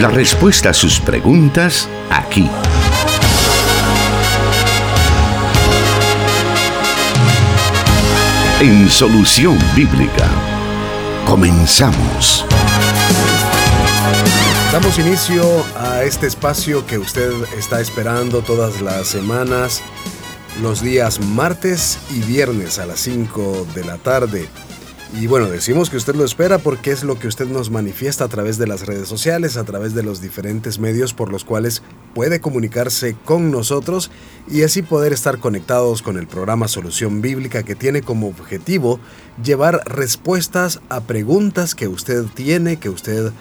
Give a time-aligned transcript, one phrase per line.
[0.00, 2.46] La respuesta a sus preguntas aquí.
[8.60, 10.28] En Solución Bíblica.
[11.24, 12.44] Comenzamos.
[14.70, 19.80] Damos inicio a este espacio que usted está esperando todas las semanas,
[20.60, 24.46] los días martes y viernes a las 5 de la tarde.
[25.14, 28.28] Y bueno, decimos que usted lo espera porque es lo que usted nos manifiesta a
[28.28, 32.40] través de las redes sociales, a través de los diferentes medios por los cuales puede
[32.40, 34.10] comunicarse con nosotros
[34.50, 38.98] y así poder estar conectados con el programa Solución Bíblica que tiene como objetivo
[39.42, 43.32] llevar respuestas a preguntas que usted tiene, que usted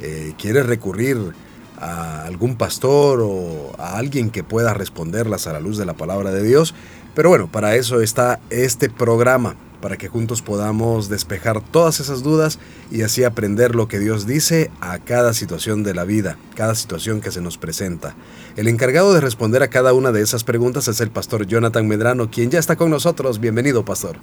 [0.00, 1.32] eh, quiere recurrir
[1.78, 6.30] a algún pastor o a alguien que pueda responderlas a la luz de la palabra
[6.30, 6.74] de Dios.
[7.14, 12.58] Pero bueno, para eso está este programa para que juntos podamos despejar todas esas dudas
[12.90, 17.20] y así aprender lo que Dios dice a cada situación de la vida, cada situación
[17.20, 18.14] que se nos presenta.
[18.56, 22.30] El encargado de responder a cada una de esas preguntas es el pastor Jonathan Medrano,
[22.30, 23.40] quien ya está con nosotros.
[23.40, 24.16] Bienvenido, pastor.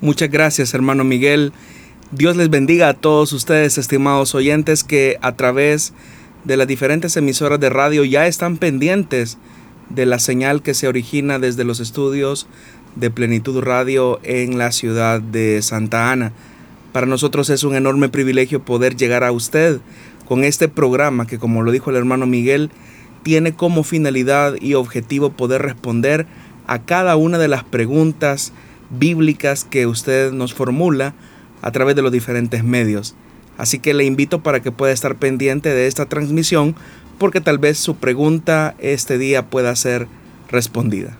[0.00, 1.52] Muchas gracias, hermano Miguel.
[2.10, 5.92] Dios les bendiga a todos ustedes, estimados oyentes, que a través
[6.42, 9.38] de las diferentes emisoras de radio ya están pendientes
[9.90, 12.46] de la señal que se origina desde los estudios
[12.96, 16.32] de Plenitud Radio en la ciudad de Santa Ana.
[16.92, 19.80] Para nosotros es un enorme privilegio poder llegar a usted
[20.26, 22.70] con este programa que, como lo dijo el hermano Miguel,
[23.22, 26.26] tiene como finalidad y objetivo poder responder
[26.66, 28.52] a cada una de las preguntas
[28.90, 31.14] bíblicas que usted nos formula
[31.62, 33.16] a través de los diferentes medios.
[33.56, 36.74] Así que le invito para que pueda estar pendiente de esta transmisión
[37.18, 40.06] porque tal vez su pregunta este día pueda ser
[40.48, 41.16] respondida.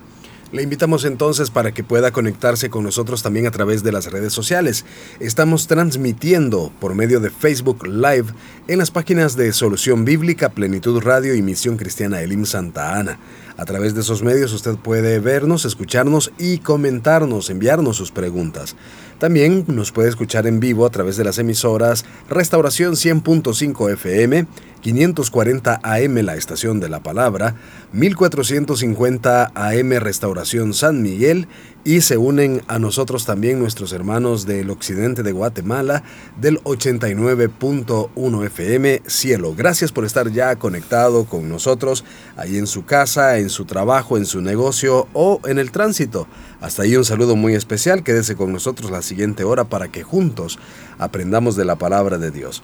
[0.54, 4.32] Le invitamos entonces para que pueda conectarse con nosotros también a través de las redes
[4.32, 4.84] sociales.
[5.18, 8.26] Estamos transmitiendo por medio de Facebook Live
[8.68, 13.18] en las páginas de Solución Bíblica, Plenitud Radio y Misión Cristiana Elim Santa Ana.
[13.56, 18.74] A través de esos medios usted puede vernos, escucharnos y comentarnos, enviarnos sus preguntas.
[19.18, 24.46] También nos puede escuchar en vivo a través de las emisoras Restauración 100.5 FM,
[24.80, 27.54] 540 AM La Estación de la Palabra,
[27.92, 31.46] 1450 AM Restauración San Miguel
[31.84, 36.02] y se unen a nosotros también nuestros hermanos del occidente de Guatemala
[36.40, 39.54] del 89.1 FM Cielo.
[39.54, 42.04] Gracias por estar ya conectado con nosotros
[42.36, 46.26] ahí en su casa, en su trabajo, en su negocio o en el tránsito.
[46.62, 48.02] Hasta ahí un saludo muy especial.
[48.02, 50.58] Quédese con nosotros la siguiente hora para que juntos
[50.98, 52.62] aprendamos de la palabra de Dios.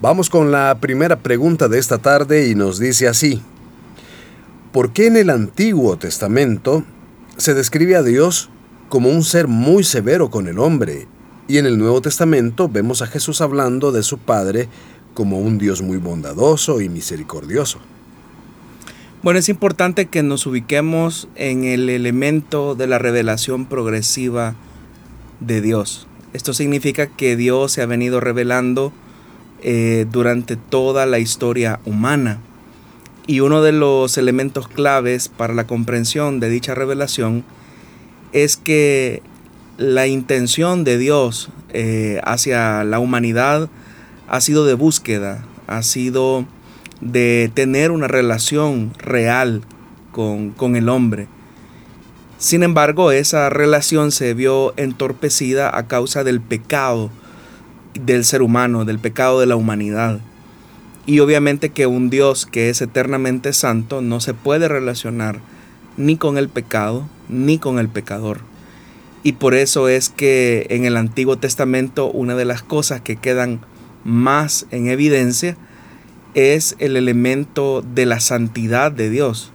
[0.00, 3.42] Vamos con la primera pregunta de esta tarde y nos dice así.
[4.72, 6.84] ¿Por qué en el Antiguo Testamento
[7.36, 8.48] se describe a Dios
[8.90, 11.06] como un ser muy severo con el hombre
[11.48, 14.68] y en el Nuevo Testamento vemos a Jesús hablando de su Padre
[15.14, 17.78] como un Dios muy bondadoso y misericordioso?
[19.22, 24.56] Bueno, es importante que nos ubiquemos en el elemento de la revelación progresiva
[25.38, 26.08] de Dios.
[26.32, 28.92] Esto significa que Dios se ha venido revelando
[29.62, 32.40] eh, durante toda la historia humana.
[33.28, 37.44] Y uno de los elementos claves para la comprensión de dicha revelación
[38.32, 39.22] es que
[39.76, 43.68] la intención de Dios eh, hacia la humanidad
[44.28, 46.46] ha sido de búsqueda, ha sido
[47.00, 49.62] de tener una relación real
[50.12, 51.28] con, con el hombre.
[52.38, 57.10] Sin embargo, esa relación se vio entorpecida a causa del pecado
[57.94, 60.20] del ser humano, del pecado de la humanidad.
[61.06, 65.40] Y obviamente que un Dios que es eternamente santo no se puede relacionar
[65.96, 68.40] ni con el pecado ni con el pecador.
[69.22, 73.60] Y por eso es que en el Antiguo Testamento una de las cosas que quedan
[74.04, 75.56] más en evidencia
[76.34, 79.52] es el elemento de la santidad de Dios.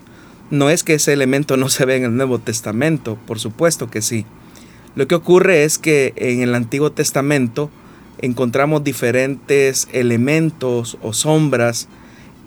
[0.52, 4.02] No es que ese elemento no se ve en el Nuevo Testamento, por supuesto que
[4.02, 4.26] sí.
[4.96, 7.70] Lo que ocurre es que en el Antiguo Testamento
[8.20, 11.88] encontramos diferentes elementos o sombras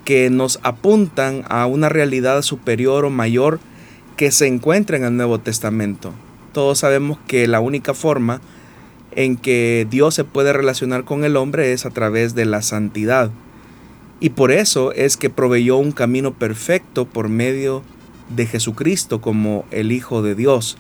[0.04, 3.60] que nos apuntan a una realidad superior o mayor
[4.18, 6.12] que se encuentra en el Nuevo Testamento.
[6.52, 8.40] Todos sabemos que la única forma
[9.12, 13.30] en que Dios se puede relacionar con el hombre es a través de la santidad.
[14.18, 17.84] Y por eso es que proveyó un camino perfecto por medio
[18.34, 20.78] de Jesucristo como el Hijo de Dios.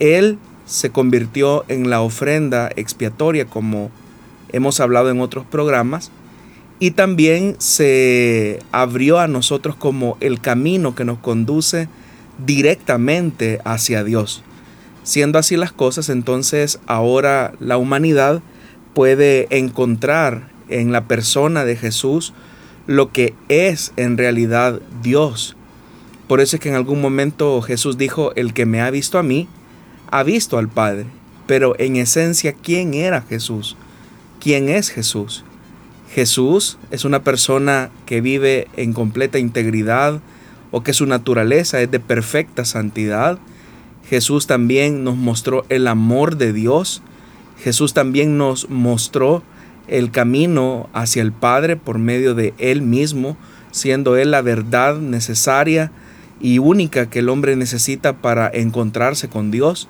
[0.00, 0.36] Él
[0.66, 3.92] se convirtió en la ofrenda expiatoria como
[4.50, 6.10] hemos hablado en otros programas
[6.80, 11.88] y también se abrió a nosotros como el camino que nos conduce
[12.44, 14.42] directamente hacia Dios.
[15.02, 18.42] Siendo así las cosas, entonces ahora la humanidad
[18.94, 22.32] puede encontrar en la persona de Jesús
[22.86, 25.56] lo que es en realidad Dios.
[26.28, 29.22] Por eso es que en algún momento Jesús dijo, el que me ha visto a
[29.22, 29.48] mí,
[30.10, 31.06] ha visto al Padre.
[31.46, 33.76] Pero en esencia, ¿quién era Jesús?
[34.40, 35.44] ¿Quién es Jesús?
[36.14, 40.20] Jesús es una persona que vive en completa integridad
[40.72, 43.38] o que su naturaleza es de perfecta santidad.
[44.08, 47.02] Jesús también nos mostró el amor de Dios.
[47.62, 49.44] Jesús también nos mostró
[49.86, 53.36] el camino hacia el Padre por medio de Él mismo,
[53.70, 55.92] siendo Él la verdad necesaria
[56.40, 59.88] y única que el hombre necesita para encontrarse con Dios.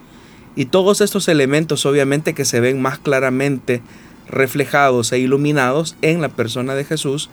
[0.56, 3.80] Y todos estos elementos obviamente que se ven más claramente
[4.28, 7.30] reflejados e iluminados en la persona de Jesús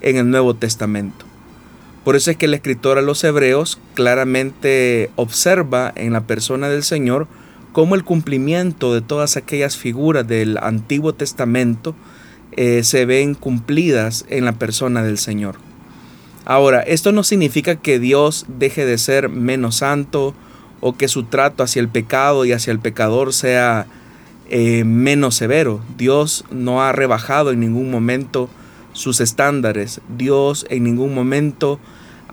[0.00, 1.27] en el Nuevo Testamento.
[2.04, 6.82] Por eso es que el escritor a los hebreos claramente observa en la persona del
[6.82, 7.28] Señor
[7.72, 11.94] cómo el cumplimiento de todas aquellas figuras del Antiguo Testamento
[12.52, 15.56] eh, se ven cumplidas en la persona del Señor.
[16.44, 20.34] Ahora, esto no significa que Dios deje de ser menos santo
[20.80, 23.86] o que su trato hacia el pecado y hacia el pecador sea
[24.48, 25.80] eh, menos severo.
[25.98, 28.48] Dios no ha rebajado en ningún momento
[28.98, 30.00] sus estándares.
[30.16, 31.78] Dios en ningún momento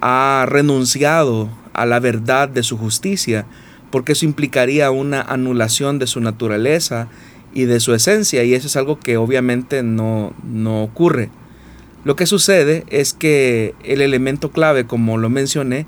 [0.02, 3.46] ha renunciado a la verdad de su justicia,
[3.92, 7.08] porque eso implicaría una anulación de su naturaleza
[7.54, 11.30] y de su esencia, y eso es algo que obviamente no, no ocurre.
[12.04, 15.86] Lo que sucede es que el elemento clave, como lo mencioné,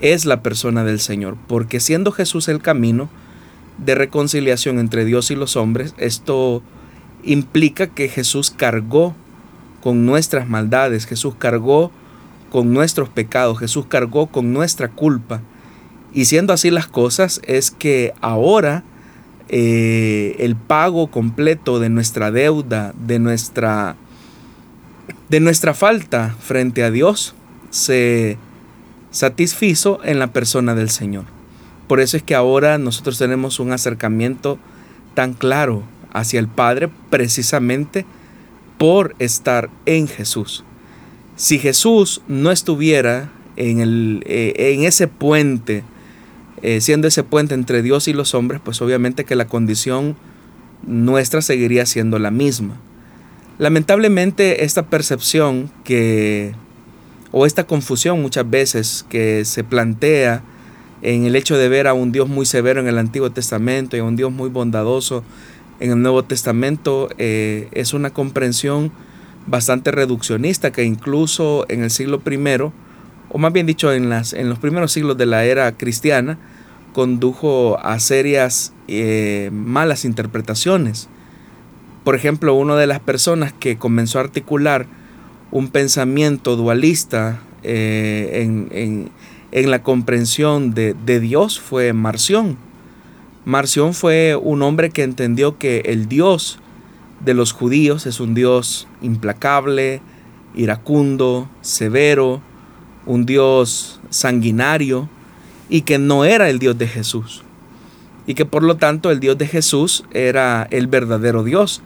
[0.00, 3.08] es la persona del Señor, porque siendo Jesús el camino
[3.78, 6.62] de reconciliación entre Dios y los hombres, esto
[7.22, 9.14] implica que Jesús cargó
[9.82, 11.90] con nuestras maldades, Jesús cargó
[12.50, 15.40] con nuestros pecados, Jesús cargó con nuestra culpa.
[16.12, 18.82] Y siendo así las cosas, es que ahora
[19.48, 23.96] eh, el pago completo de nuestra deuda, de nuestra,
[25.28, 27.34] de nuestra falta frente a Dios,
[27.70, 28.36] se
[29.10, 31.24] satisfizo en la persona del Señor.
[31.86, 34.58] Por eso es que ahora nosotros tenemos un acercamiento
[35.14, 35.82] tan claro
[36.12, 38.06] hacia el Padre precisamente
[38.80, 40.64] por estar en Jesús.
[41.36, 45.84] Si Jesús no estuviera en, el, eh, en ese puente,
[46.62, 50.16] eh, siendo ese puente entre Dios y los hombres, pues obviamente que la condición
[50.86, 52.80] nuestra seguiría siendo la misma.
[53.58, 56.54] Lamentablemente esta percepción que,
[57.32, 60.42] o esta confusión muchas veces que se plantea
[61.02, 64.00] en el hecho de ver a un Dios muy severo en el Antiguo Testamento y
[64.00, 65.22] a un Dios muy bondadoso
[65.80, 68.92] en el Nuevo Testamento, eh, es una comprensión
[69.46, 72.70] bastante reduccionista que incluso en el siglo I,
[73.30, 76.38] o más bien dicho en, las, en los primeros siglos de la era cristiana,
[76.92, 81.08] condujo a serias eh, malas interpretaciones.
[82.04, 84.86] Por ejemplo, una de las personas que comenzó a articular
[85.50, 92.56] un pensamiento dualista eh, en, la comprensión de, de Dios fue Marción.
[93.44, 96.58] Marción fue un hombre que entendió que el Dios
[97.24, 100.02] de los judíos es un Dios implacable,
[100.54, 102.42] iracundo, severo,
[103.06, 105.08] un Dios sanguinario
[105.68, 107.42] y que no era el Dios de Jesús.
[108.26, 111.82] Y que por lo tanto el Dios de Jesús era el verdadero Dios,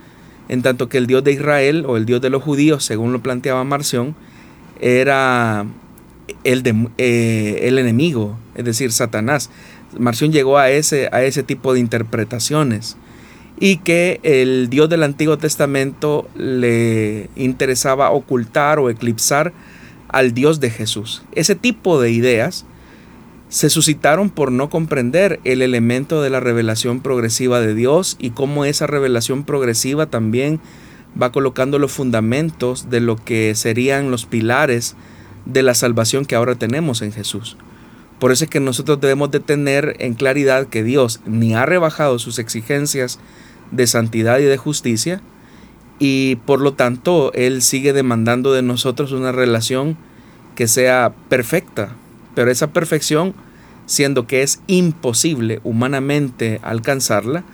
[0.49, 3.23] en tanto que el Dios de Israel o el Dios de los judíos, según lo
[3.23, 4.15] planteaba Marción,
[4.81, 5.65] era
[6.43, 9.51] el, de, eh, el enemigo, es decir, Satanás.
[9.99, 12.97] Marción llegó a ese, a ese tipo de interpretaciones
[13.59, 19.53] y que el Dios del Antiguo Testamento le interesaba ocultar o eclipsar
[20.09, 21.23] al Dios de Jesús.
[21.33, 22.67] Ese tipo de ideas
[23.49, 28.65] se suscitaron por no comprender el elemento de la revelación progresiva de Dios y cómo
[28.65, 30.61] esa revelación progresiva también
[31.21, 34.97] va colocando los fundamentos de lo que serían los pilares
[35.45, 37.57] de la salvación que ahora tenemos en Jesús.
[38.19, 42.19] Por eso es que nosotros debemos de tener en claridad que Dios ni ha rebajado
[42.19, 43.19] sus exigencias
[43.71, 45.21] de santidad y de justicia
[45.99, 49.97] y por lo tanto Él sigue demandando de nosotros una relación
[50.55, 51.97] que sea perfecta,
[52.35, 53.35] pero esa perfección,
[53.87, 57.45] siendo que es imposible humanamente alcanzarla,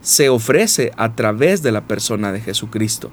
[0.00, 3.10] se ofrece a través de la persona de Jesucristo.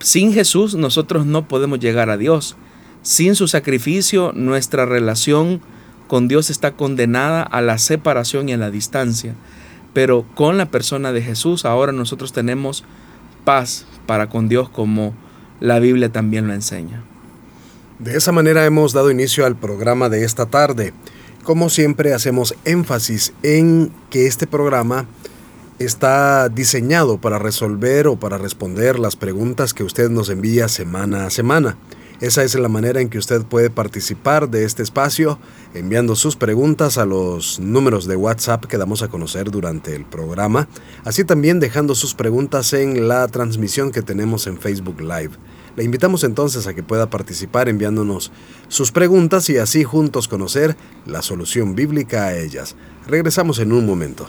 [0.00, 2.56] Sin Jesús nosotros no podemos llegar a Dios.
[3.02, 5.60] Sin su sacrificio nuestra relación
[6.10, 9.36] con Dios está condenada a la separación y a la distancia.
[9.94, 12.82] Pero con la persona de Jesús ahora nosotros tenemos
[13.44, 15.14] paz para con Dios como
[15.60, 17.04] la Biblia también lo enseña.
[18.00, 20.92] De esa manera hemos dado inicio al programa de esta tarde.
[21.44, 25.06] Como siempre hacemos énfasis en que este programa
[25.78, 31.30] está diseñado para resolver o para responder las preguntas que usted nos envía semana a
[31.30, 31.76] semana.
[32.20, 35.38] Esa es la manera en que usted puede participar de este espacio,
[35.72, 40.68] enviando sus preguntas a los números de WhatsApp que damos a conocer durante el programa,
[41.04, 45.30] así también dejando sus preguntas en la transmisión que tenemos en Facebook Live.
[45.76, 48.32] Le invitamos entonces a que pueda participar enviándonos
[48.68, 52.76] sus preguntas y así juntos conocer la solución bíblica a ellas.
[53.06, 54.28] Regresamos en un momento.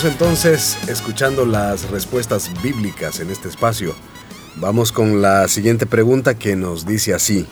[0.00, 3.94] Entonces escuchando las respuestas bíblicas en este espacio.
[4.56, 7.46] Vamos con la siguiente pregunta que nos dice así.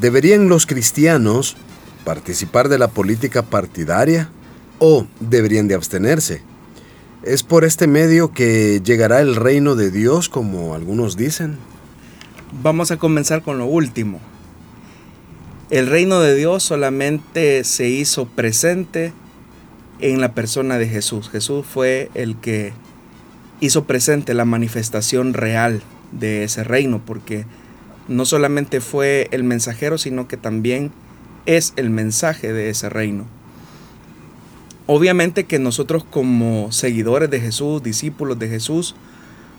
[0.00, 1.56] ¿Deberían los cristianos
[2.04, 4.30] participar de la política partidaria
[4.78, 6.42] o deberían de abstenerse?
[7.24, 11.58] ¿Es por este medio que llegará el reino de Dios como algunos dicen?
[12.62, 14.20] Vamos a comenzar con lo último.
[15.68, 19.12] El reino de Dios solamente se hizo presente
[20.02, 21.28] en la persona de Jesús.
[21.30, 22.72] Jesús fue el que
[23.60, 27.46] hizo presente la manifestación real de ese reino, porque
[28.08, 30.90] no solamente fue el mensajero, sino que también
[31.46, 33.26] es el mensaje de ese reino.
[34.86, 38.96] Obviamente que nosotros como seguidores de Jesús, discípulos de Jesús,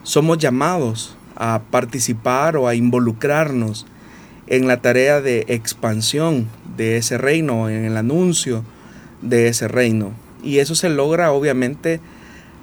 [0.04, 3.86] somos llamados a participar o a involucrarnos
[4.48, 8.66] en la tarea de expansión de ese reino, en el anuncio
[9.22, 10.12] de ese reino.
[10.44, 12.00] Y eso se logra obviamente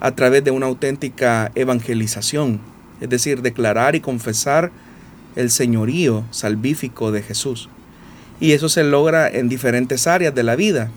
[0.01, 2.61] a través de una auténtica evangelización,
[3.01, 4.71] es decir, declarar y confesar
[5.37, 7.69] el señorío salvífico de Jesús.
[8.41, 10.91] Y eso se logra en diferentes áreas de la vida.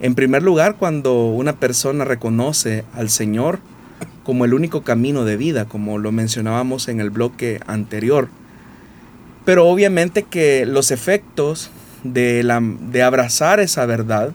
[0.00, 3.60] En primer lugar, cuando una persona reconoce al Señor
[4.24, 8.28] como el único camino de vida, como lo mencionábamos en el bloque anterior.
[9.44, 11.70] Pero obviamente que los efectos
[12.02, 14.32] de, la, de abrazar esa verdad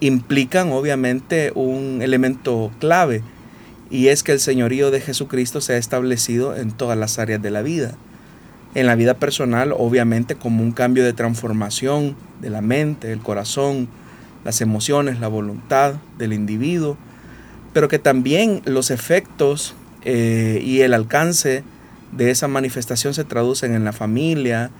[0.00, 3.22] implican obviamente un elemento clave
[3.90, 7.50] y es que el señorío de Jesucristo se ha establecido en todas las áreas de
[7.50, 7.94] la vida.
[8.74, 13.88] En la vida personal, obviamente, como un cambio de transformación de la mente, el corazón,
[14.44, 16.98] las emociones, la voluntad del individuo,
[17.72, 19.74] pero que también los efectos
[20.04, 21.64] eh, y el alcance
[22.12, 24.70] de esa manifestación se traducen en la familia,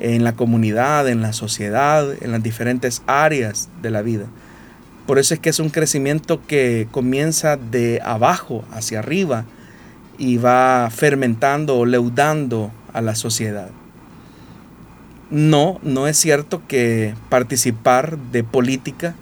[0.00, 4.26] en la comunidad, en la sociedad, en las diferentes áreas de la vida.
[5.06, 9.44] Por eso es que es un crecimiento que comienza de abajo hacia arriba
[10.18, 13.70] y va fermentando o leudando a la sociedad.
[15.30, 19.14] No, no es cierto que participar de política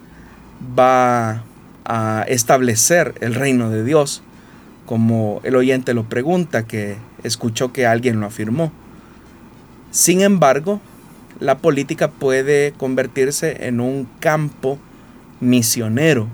[0.79, 1.45] va
[1.85, 4.23] a establecer el reino de Dios,
[4.87, 8.73] como el oyente lo pregunta, que escuchó que alguien lo afirmó.
[9.91, 10.81] Sin embargo,
[11.41, 14.79] la política puede convertirse en un campo
[15.41, 16.29] misionero.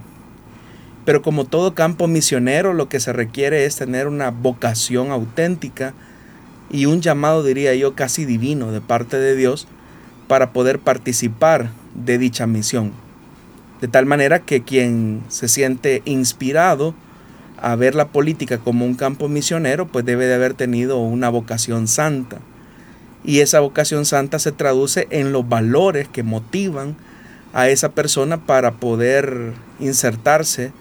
[1.05, 5.95] Pero como todo campo misionero, lo que se requiere es tener una vocación auténtica
[6.71, 9.69] y un llamado, diría yo, casi divino de parte de Dios
[10.27, 12.93] para poder participar de dicha misión.
[13.81, 16.95] De tal manera que quien se siente inspirado
[17.61, 21.87] a ver la política como un campo misionero, pues debe de haber tenido una vocación
[21.87, 22.39] santa.
[23.25, 26.97] Y esa vocación santa se traduce en los valores que motivan
[27.53, 30.73] a esa persona para poder insertarse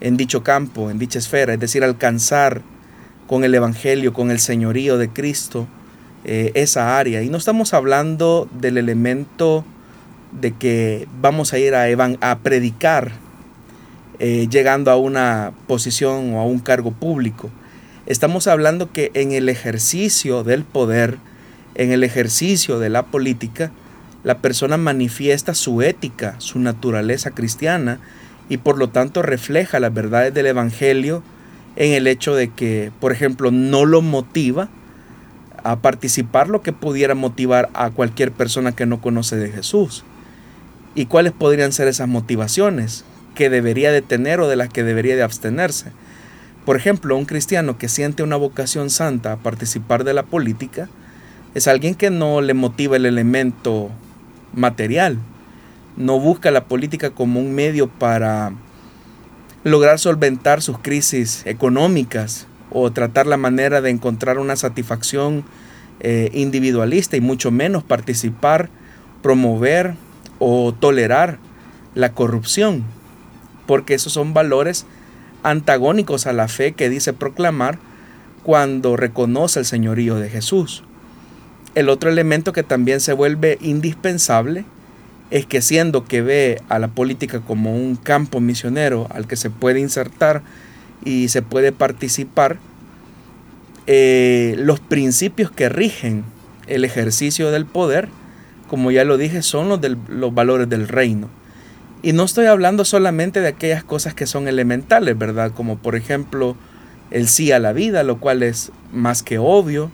[0.00, 2.62] en dicho campo, en dicha esfera, es decir, alcanzar
[3.26, 5.66] con el Evangelio, con el señorío de Cristo,
[6.24, 7.22] eh, esa área.
[7.22, 9.64] Y no estamos hablando del elemento
[10.32, 11.86] de que vamos a ir a,
[12.20, 13.12] a predicar
[14.18, 17.50] eh, llegando a una posición o a un cargo público.
[18.06, 21.18] Estamos hablando que en el ejercicio del poder,
[21.76, 23.70] en el ejercicio de la política,
[24.24, 28.00] la persona manifiesta su ética, su naturaleza cristiana
[28.48, 31.22] y por lo tanto refleja las verdades del Evangelio
[31.76, 34.70] en el hecho de que, por ejemplo, no lo motiva
[35.62, 40.04] a participar lo que pudiera motivar a cualquier persona que no conoce de Jesús.
[40.94, 43.04] ¿Y cuáles podrían ser esas motivaciones
[43.34, 45.92] que debería de tener o de las que debería de abstenerse?
[46.64, 50.88] Por ejemplo, un cristiano que siente una vocación santa a participar de la política
[51.56, 53.88] es alguien que no le motiva el elemento
[54.52, 55.18] material,
[55.96, 58.52] no busca la política como un medio para
[59.64, 65.44] lograr solventar sus crisis económicas o tratar la manera de encontrar una satisfacción
[66.00, 68.68] eh, individualista y mucho menos participar,
[69.22, 69.94] promover
[70.38, 71.38] o tolerar
[71.94, 72.84] la corrupción,
[73.66, 74.84] porque esos son valores
[75.42, 77.78] antagónicos a la fe que dice proclamar
[78.42, 80.84] cuando reconoce el señorío de Jesús.
[81.76, 84.64] El otro elemento que también se vuelve indispensable
[85.30, 89.50] es que siendo que ve a la política como un campo misionero al que se
[89.50, 90.40] puede insertar
[91.04, 92.56] y se puede participar,
[93.86, 96.24] eh, los principios que rigen
[96.66, 98.08] el ejercicio del poder,
[98.68, 99.78] como ya lo dije, son los,
[100.08, 101.28] los valores del reino.
[102.00, 105.52] Y no estoy hablando solamente de aquellas cosas que son elementales, ¿verdad?
[105.54, 106.56] Como por ejemplo
[107.10, 109.90] el sí a la vida, lo cual es más que obvio,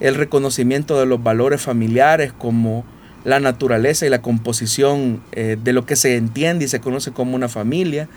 [0.00, 2.84] el reconocimiento de los valores familiares como
[3.24, 7.36] la naturaleza y la composición eh, de lo que se entiende y se conoce como
[7.36, 8.08] una familia.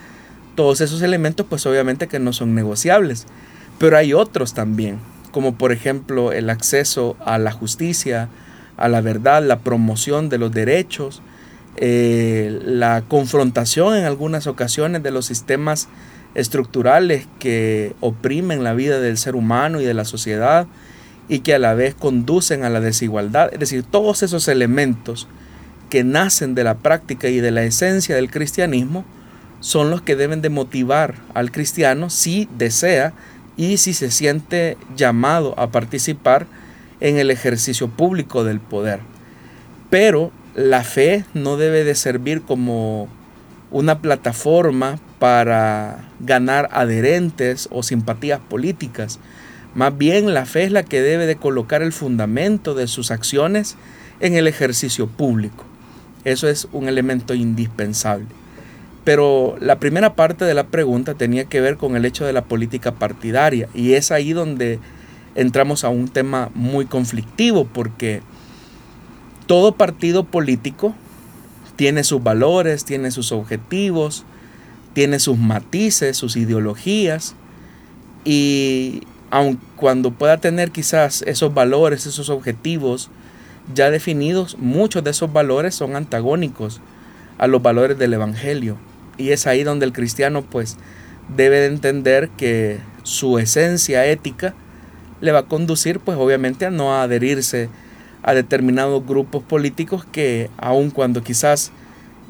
[0.56, 3.26] Todos esos elementos pues obviamente que no son negociables.
[3.80, 5.00] Pero hay otros también,
[5.32, 8.30] como por ejemplo el acceso a la justicia,
[8.78, 11.22] a la verdad, la promoción de los derechos,
[11.76, 15.90] eh, la confrontación en algunas ocasiones de los sistemas
[16.36, 20.68] estructurales que oprimen la vida del ser humano y de la sociedad
[21.28, 23.50] y que a la vez conducen a la desigualdad.
[23.54, 25.28] Es decir, todos esos elementos
[25.90, 29.06] que nacen de la práctica y de la esencia del cristianismo
[29.60, 33.14] son los que deben de motivar al cristiano si desea
[33.56, 36.48] y si se siente llamado a participar
[37.00, 39.00] en el ejercicio público del poder.
[39.90, 43.08] Pero la fe no debe de servir como
[43.72, 49.20] una plataforma para ganar adherentes o simpatías políticas.
[49.76, 53.76] Más bien la fe es la que debe de colocar el fundamento de sus acciones
[54.20, 55.66] en el ejercicio público.
[56.24, 58.28] Eso es un elemento indispensable.
[59.04, 62.46] Pero la primera parte de la pregunta tenía que ver con el hecho de la
[62.46, 64.80] política partidaria y es ahí donde
[65.36, 68.22] entramos a un tema muy conflictivo porque
[69.46, 70.96] todo partido político
[71.76, 74.24] tiene sus valores, tiene sus objetivos,
[74.94, 77.36] tiene sus matices, sus ideologías
[78.24, 79.02] y
[79.34, 83.10] aun cuando pueda tener quizás esos valores, esos objetivos
[83.74, 86.82] ya definidos, muchos de esos valores son antagónicos
[87.40, 88.78] a los valores del Evangelio.
[89.18, 90.78] Y es ahí donde el cristiano pues
[91.36, 94.54] debe de entender que su esencia ética
[95.20, 97.70] le va a conducir pues obviamente a no adherirse
[98.22, 101.72] a determinados grupos políticos que aun cuando quizás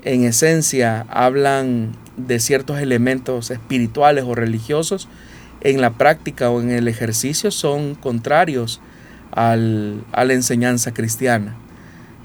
[0.04, 5.10] en esencia hablan de ciertos elementos espirituales o religiosos,
[5.63, 8.82] en la práctica o en el ejercicio son contrarios
[9.32, 11.56] a la enseñanza cristiana.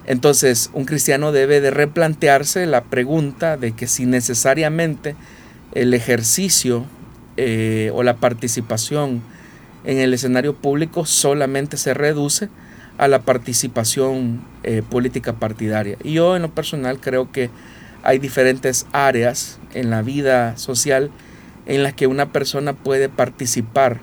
[0.09, 5.17] Entonces, un cristiano debe de replantearse la pregunta de que si necesariamente
[5.75, 6.87] el ejercicio
[7.37, 9.23] eh, o la participación
[9.85, 12.49] en el escenario público solamente se reduce
[12.97, 15.97] a la participación eh, política partidaria.
[16.03, 17.51] Y yo en lo personal creo que
[18.03, 21.11] hay diferentes áreas en la vida social
[21.69, 24.01] en las que una persona puede participar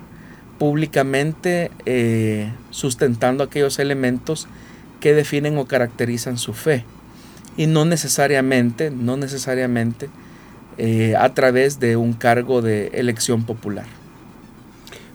[0.57, 4.47] públicamente eh, sustentando aquellos elementos
[5.01, 6.85] que definen o caracterizan su fe
[7.57, 10.09] y no necesariamente, no necesariamente
[10.77, 13.85] eh, a través de un cargo de elección popular.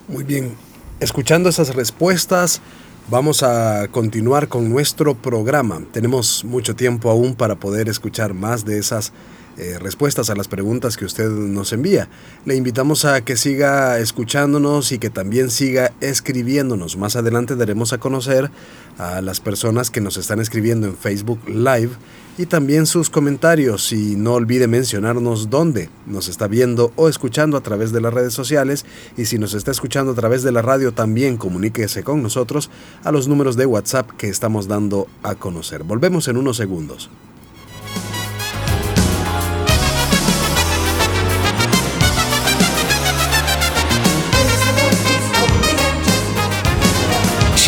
[0.09, 0.55] Muy bien,
[0.99, 2.61] escuchando esas respuestas,
[3.09, 5.83] vamos a continuar con nuestro programa.
[5.93, 9.13] Tenemos mucho tiempo aún para poder escuchar más de esas
[9.61, 12.09] eh, respuestas a las preguntas que usted nos envía.
[12.46, 16.96] Le invitamos a que siga escuchándonos y que también siga escribiéndonos.
[16.96, 18.51] Más adelante daremos a conocer
[18.96, 21.90] a las personas que nos están escribiendo en Facebook Live
[22.38, 27.62] y también sus comentarios y no olvide mencionarnos dónde nos está viendo o escuchando a
[27.62, 28.87] través de las redes sociales
[29.18, 32.70] y si nos está escuchando a través de la radio también comuníquese con nosotros
[33.05, 35.85] a los números de WhatsApp que estamos dando a conocer.
[35.85, 37.11] Volvemos en unos segundos.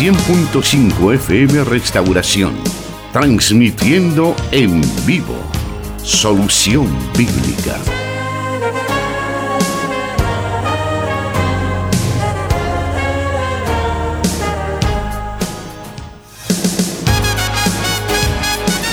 [0.03, 2.53] 100.5 FM Restauración,
[3.13, 5.33] transmitiendo en vivo.
[6.03, 7.77] Solución Bíblica.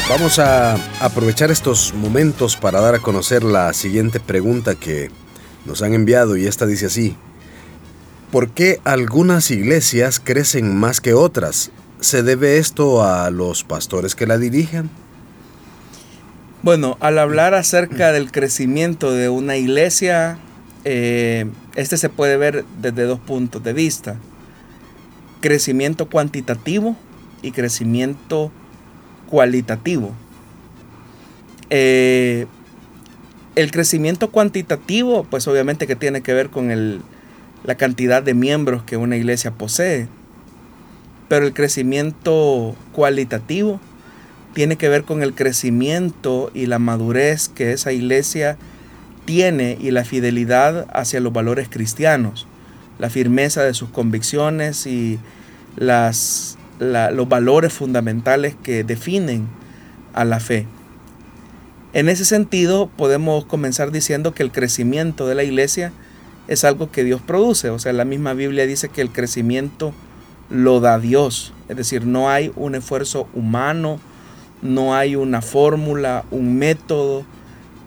[0.09, 5.11] Vamos a aprovechar estos momentos para dar a conocer la siguiente pregunta que
[5.67, 7.17] nos han enviado y esta dice así,
[8.31, 11.73] ¿Por qué algunas iglesias crecen más que otras?
[11.99, 14.89] ¿Se debe esto a los pastores que la dirigen?
[16.63, 20.39] Bueno, al hablar acerca del crecimiento de una iglesia,
[20.85, 24.17] eh, este se puede ver desde dos puntos de vista.
[25.41, 26.95] Crecimiento cuantitativo
[27.43, 28.53] y crecimiento
[29.29, 30.13] cualitativo.
[31.69, 32.47] Eh,
[33.57, 37.03] el crecimiento cuantitativo, pues obviamente que tiene que ver con el,
[37.65, 40.09] la cantidad de miembros que una iglesia posee.
[41.29, 43.81] Pero el crecimiento cualitativo
[44.55, 48.57] tiene que ver con el crecimiento y la madurez que esa iglesia
[49.25, 52.47] tiene y la fidelidad hacia los valores cristianos,
[52.99, 55.21] la firmeza de sus convicciones y
[55.77, 59.47] las, los valores fundamentales que definen
[60.15, 60.67] a la fe.
[61.93, 65.93] En ese sentido, podemos comenzar diciendo que el crecimiento de la iglesia
[66.51, 67.71] es algo que Dios produce.
[67.71, 69.95] O sea, la misma Biblia dice que el crecimiento
[70.51, 71.55] lo da Dios.
[71.69, 74.01] Es decir, no hay un esfuerzo humano,
[74.61, 77.25] no hay una fórmula, un método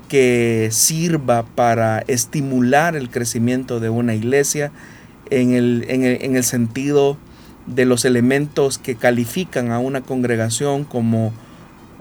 [0.07, 4.71] que sirva para estimular el crecimiento de una iglesia
[5.29, 7.17] en el, en el, sentido
[7.65, 11.33] de los elementos que califican a una congregación como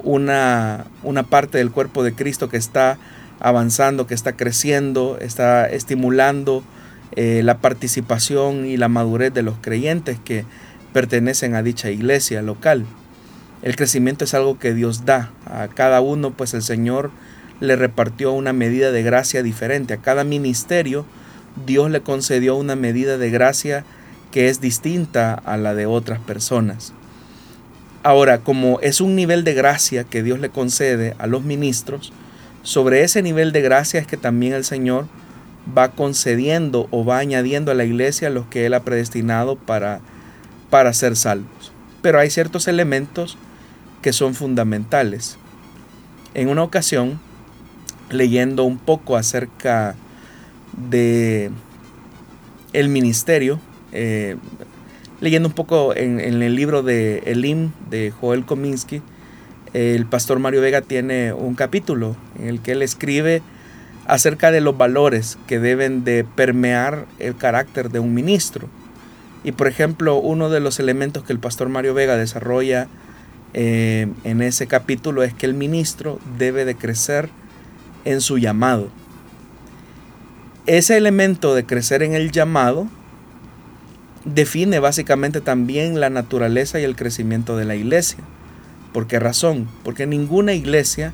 [0.04, 2.98] una, una parte del cuerpo de Cristo que está
[3.42, 6.62] avanzando, que está creciendo, está estimulando
[7.14, 10.44] eh, la participación y la madurez de los creyentes que
[10.92, 12.86] pertenecen a dicha iglesia local.
[13.62, 17.10] El crecimiento es algo que Dios da a cada uno, pues el Señor
[17.60, 19.94] le repartió una medida de gracia diferente.
[19.94, 21.04] A cada ministerio
[21.66, 23.84] Dios le concedió una medida de gracia
[24.30, 26.92] que es distinta a la de otras personas.
[28.04, 32.12] Ahora, como es un nivel de gracia que Dios le concede a los ministros,
[32.62, 35.06] sobre ese nivel de gracia es que también el Señor
[35.76, 40.00] va concediendo o va añadiendo a la iglesia los que Él ha predestinado para,
[40.70, 41.72] para ser salvos.
[42.02, 43.36] Pero hay ciertos elementos
[44.00, 45.38] que son fundamentales.
[46.34, 47.20] En una ocasión,
[48.10, 49.94] leyendo un poco acerca
[50.90, 51.50] de
[52.72, 53.60] el ministerio,
[53.92, 54.36] eh,
[55.20, 59.02] leyendo un poco en, en, el libro de Elim de Joel Kominsky,
[59.74, 63.42] el pastor Mario Vega tiene un capítulo en el que él escribe
[64.06, 68.68] acerca de los valores que deben de permear el carácter de un ministro.
[69.44, 72.88] Y por ejemplo, uno de los elementos que el pastor Mario Vega desarrolla
[73.54, 77.28] eh, en ese capítulo es que el ministro debe de crecer
[78.04, 78.88] en su llamado.
[80.66, 82.86] Ese elemento de crecer en el llamado
[84.24, 88.18] define básicamente también la naturaleza y el crecimiento de la iglesia.
[88.92, 89.68] ¿Por qué razón?
[89.84, 91.12] Porque ninguna iglesia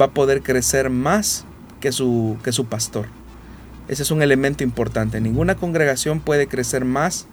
[0.00, 1.44] va a poder crecer más
[1.80, 3.06] que su, que su pastor.
[3.88, 5.20] Ese es un elemento importante.
[5.20, 7.26] Ninguna congregación puede crecer más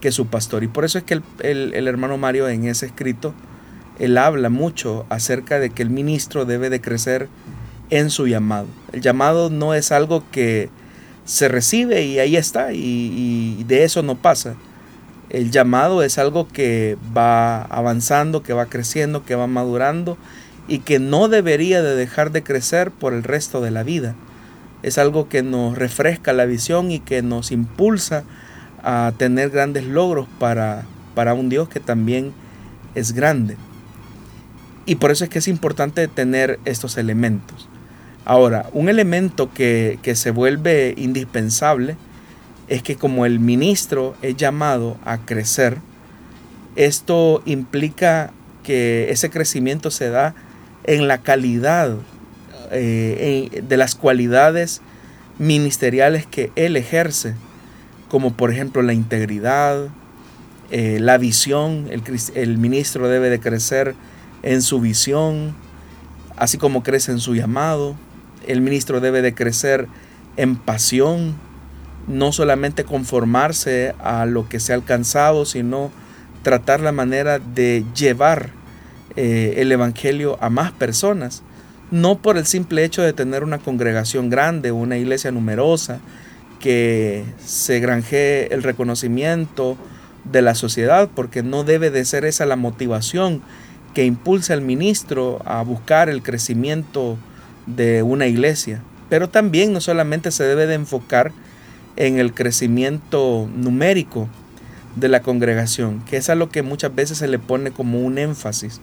[0.00, 0.62] que su pastor.
[0.62, 3.34] Y por eso es que el, el, hermano Mario en ese escrito,
[3.98, 7.28] él habla mucho acerca de que el ministro debe de crecer
[7.90, 8.68] en su llamado.
[8.92, 10.70] El llamado no es algo que
[11.24, 14.54] se recibe y ahí está y de eso no pasa.
[15.30, 20.16] El llamado es algo que va avanzando, que va creciendo, que va madurando
[20.68, 24.14] y que no debería de dejar de crecer por el resto de la vida.
[24.82, 28.24] Es algo que nos refresca la visión y que nos impulsa
[28.82, 32.32] a tener grandes logros para, para un Dios que también
[32.94, 33.56] es grande.
[34.86, 37.68] Y por eso es que es importante tener estos elementos.
[38.24, 41.96] Ahora, un elemento que, que se vuelve indispensable
[42.68, 45.78] es que como el ministro es llamado a crecer,
[46.76, 50.34] esto implica que ese crecimiento se da
[50.84, 51.96] en la calidad
[52.70, 54.82] eh, de las cualidades
[55.38, 57.34] ministeriales que él ejerce,
[58.08, 59.88] como por ejemplo la integridad,
[60.70, 62.02] eh, la visión, el,
[62.34, 63.94] el ministro debe de crecer
[64.42, 65.54] en su visión,
[66.36, 67.96] así como crece en su llamado,
[68.46, 69.88] el ministro debe de crecer
[70.36, 71.34] en pasión,
[72.08, 75.90] no solamente conformarse a lo que se ha alcanzado, sino
[76.42, 78.50] tratar la manera de llevar
[79.16, 81.42] eh, el Evangelio a más personas,
[81.90, 86.00] no por el simple hecho de tener una congregación grande, una iglesia numerosa,
[86.60, 89.76] que se granjee el reconocimiento
[90.24, 93.42] de la sociedad, porque no debe de ser esa la motivación
[93.94, 97.16] que impulsa al ministro a buscar el crecimiento
[97.66, 98.82] de una iglesia.
[99.08, 101.32] Pero también no solamente se debe de enfocar
[101.98, 104.28] en el crecimiento numérico
[104.94, 108.18] de la congregación, que es a lo que muchas veces se le pone como un
[108.18, 108.80] énfasis.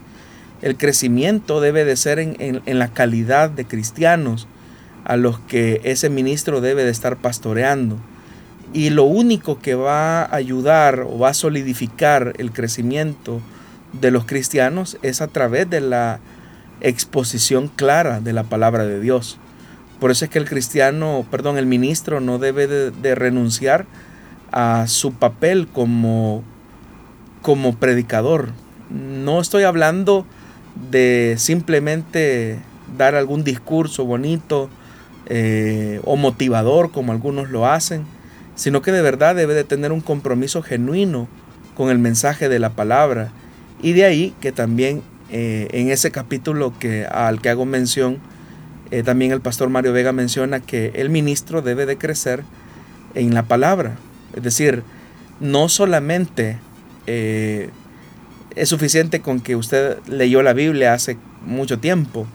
[0.62, 4.48] El crecimiento debe de ser en, la calidad de cristianos
[5.06, 7.98] a los que ese ministro debe de estar pastoreando.
[8.74, 13.40] Y lo único que va a ayudar o va a solidificar el crecimiento
[13.94, 16.20] de los cristianos es a través de la
[16.82, 19.40] exposición clara de la palabra de Dios.
[20.00, 23.86] Por eso es que el cristiano, perdón, el ministro no debe de, renunciar
[24.52, 26.44] a su papel como,
[27.42, 28.50] como predicador.
[28.90, 30.26] No estoy hablando
[30.92, 32.60] de simplemente
[32.98, 34.70] dar algún discurso bonito
[35.28, 38.06] eh, o motivador como algunos lo hacen,
[38.56, 41.28] sino que de verdad debe de tener un compromiso genuino
[41.76, 43.32] con el mensaje de la palabra.
[43.82, 48.20] Y de ahí que también eh, en ese capítulo que, al que hago mención,
[48.92, 52.44] eh, también el pastor Mario Vega menciona que el ministro debe de crecer
[53.14, 53.96] en la palabra.
[54.36, 54.84] Es decir,
[55.40, 56.58] no solamente
[57.08, 57.70] eh,
[58.56, 62.28] es suficiente con que usted leyó la Biblia hace mucho tiempo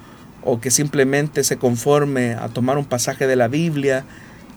[0.42, 4.04] o que simplemente se conforme a tomar un pasaje de la Biblia,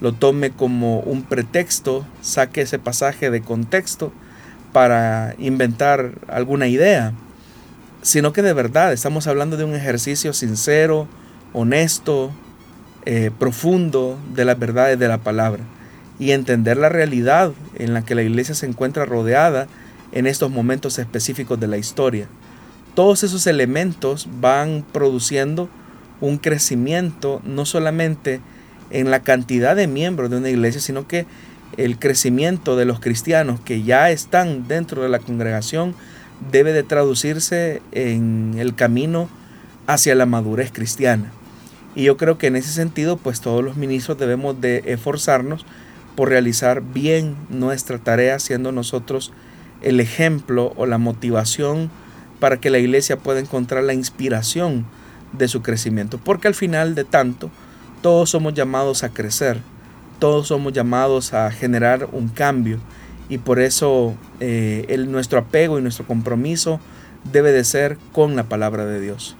[0.02, 4.14] lo tome como un pretexto, saque ese pasaje de contexto
[4.72, 7.14] para inventar alguna idea,
[8.02, 11.08] sino que de verdad estamos hablando de un ejercicio sincero,
[11.54, 12.32] honesto,
[13.06, 15.64] eh, profundo de las verdades de la palabra
[16.20, 19.68] y entender la realidad en la que la iglesia se encuentra rodeada
[20.12, 22.28] en estos momentos específicos de la historia.
[22.96, 25.70] Todos esos elementos van produciendo
[26.22, 28.40] un crecimiento no solamente
[28.92, 31.26] en la cantidad de miembros de una iglesia, sino que
[31.78, 35.96] el crecimiento de los cristianos que ya están dentro de la congregación
[36.52, 39.28] debe de traducirse en el camino
[39.88, 41.32] hacia la madurez cristiana.
[41.96, 45.66] Y yo creo que en ese sentido, pues todos los ministros debemos de esforzarnos
[46.16, 49.32] por realizar bien nuestra tarea, siendo nosotros
[49.82, 51.92] el ejemplo o la motivación
[52.40, 54.86] para que la iglesia pueda encontrar la inspiración
[55.34, 56.18] de su crecimiento.
[56.18, 57.50] Porque al final de tanto,
[58.02, 59.60] todos somos llamados a crecer,
[60.20, 62.80] todos somos llamados a generar un cambio
[63.30, 66.80] y por eso eh, el, nuestro apego y nuestro compromiso
[67.32, 69.38] debe de ser con la palabra de Dios.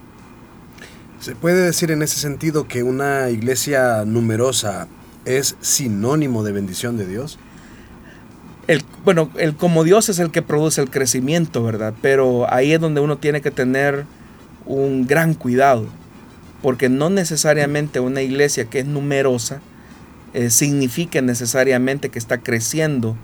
[1.24, 4.88] ¿Se puede decir en ese sentido que una iglesia numerosa
[5.24, 7.38] es sinónimo de bendición de Dios?
[8.66, 11.94] El, bueno, el como Dios es el que produce el crecimiento, ¿verdad?
[12.02, 14.04] Pero ahí es donde uno tiene que tener
[14.66, 15.86] un gran cuidado,
[16.60, 19.62] porque no necesariamente una iglesia que es numerosa
[20.34, 23.16] eh, significa necesariamente que está creciendo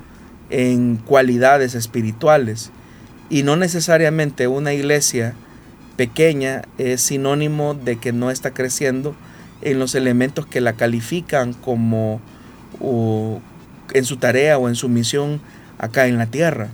[0.48, 2.70] en cualidades espirituales,
[3.28, 5.34] y no necesariamente una iglesia
[5.96, 9.14] pequeña es sinónimo de que no está creciendo
[9.62, 12.20] en los elementos que la califican como
[13.92, 15.40] en su tarea o en su misión
[15.78, 16.68] acá en la tierra.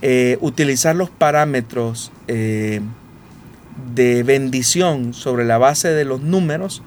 [0.00, 2.80] Eh, utilizar los parámetros eh,
[3.94, 6.82] de bendición sobre la base de los números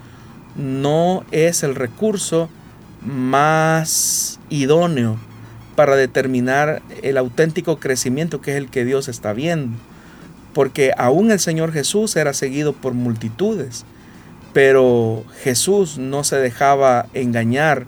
[0.56, 2.50] no es el recurso
[3.02, 5.17] más idóneo
[5.76, 9.78] para determinar el auténtico crecimiento que es el que Dios está viendo.
[10.55, 13.83] Porque aún el Señor Jesús era seguido por multitudes,
[14.53, 17.85] pero Jesús no se dejaba engañar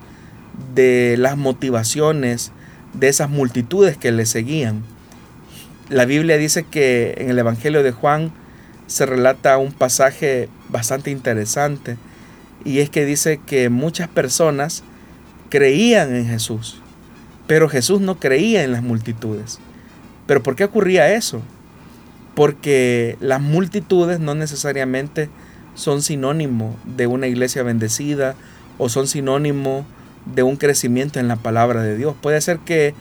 [0.76, 2.52] de las motivaciones
[2.94, 4.84] de esas multitudes que le seguían.
[5.88, 8.34] La Biblia dice que en el Evangelio de Juan
[8.86, 11.96] se relata un pasaje bastante interesante
[12.66, 14.84] y es que dice que muchas personas
[15.50, 16.82] creían en Jesús,
[17.48, 19.60] pero Jesús no creía en las multitudes.
[20.26, 21.42] ¿Pero por qué ocurría eso?
[22.38, 25.28] Porque las multitudes no necesariamente
[25.74, 28.36] son sinónimo de una iglesia bendecida
[28.78, 29.88] o son sinónimo
[30.36, 32.14] de un crecimiento en la palabra de Dios.
[32.22, 32.94] Puede ser que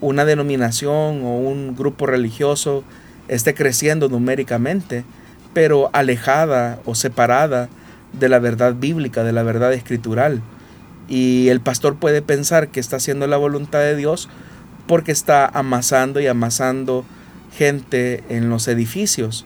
[0.00, 2.84] una denominación o un grupo religioso
[3.26, 5.02] esté creciendo numéricamente,
[5.52, 7.68] pero alejada o separada
[8.12, 10.42] de la verdad bíblica, de la verdad escritural.
[11.08, 14.28] Y el pastor puede pensar que está haciendo la voluntad de Dios
[14.86, 17.04] porque está amasando y amasando
[17.56, 19.44] gente en los edificios.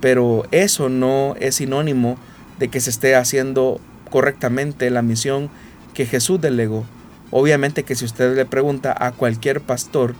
[0.00, 2.16] Pero eso no es sinónimo
[2.58, 5.50] de que se esté haciendo correctamente la misión
[5.94, 6.84] que Jesús delegó.
[7.30, 10.14] Obviamente que si usted le pregunta a cualquier pastor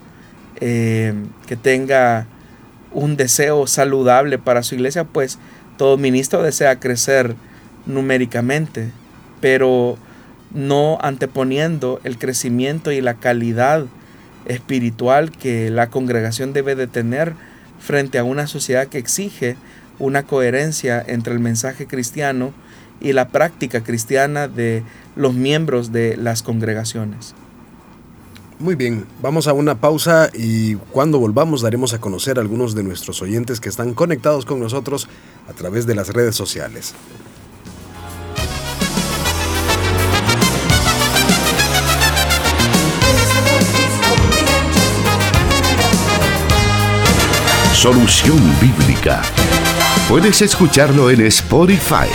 [0.60, 1.14] eh,
[1.46, 2.26] que tenga
[2.92, 5.38] un deseo saludable para su iglesia, pues
[5.76, 7.34] todo ministro desea crecer
[7.86, 8.92] numéricamente,
[9.40, 9.98] pero
[10.54, 13.86] no anteponiendo el crecimiento y la calidad
[14.46, 17.34] espiritual que la congregación debe de tener
[17.80, 19.56] frente a una sociedad que exige
[19.98, 22.52] una coherencia entre el mensaje cristiano
[23.00, 24.82] y la práctica cristiana de
[25.16, 27.34] los miembros de las congregaciones.
[28.58, 32.84] Muy bien, vamos a una pausa y cuando volvamos daremos a conocer a algunos de
[32.84, 35.08] nuestros oyentes que están conectados con nosotros
[35.48, 36.94] a través de las redes sociales.
[47.82, 49.22] Solución Bíblica
[50.08, 52.06] Puedes escucharlo en Spotify.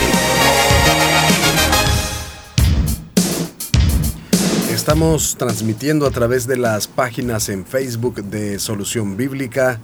[4.72, 9.82] Estamos transmitiendo a través de las páginas en Facebook de Solución Bíblica,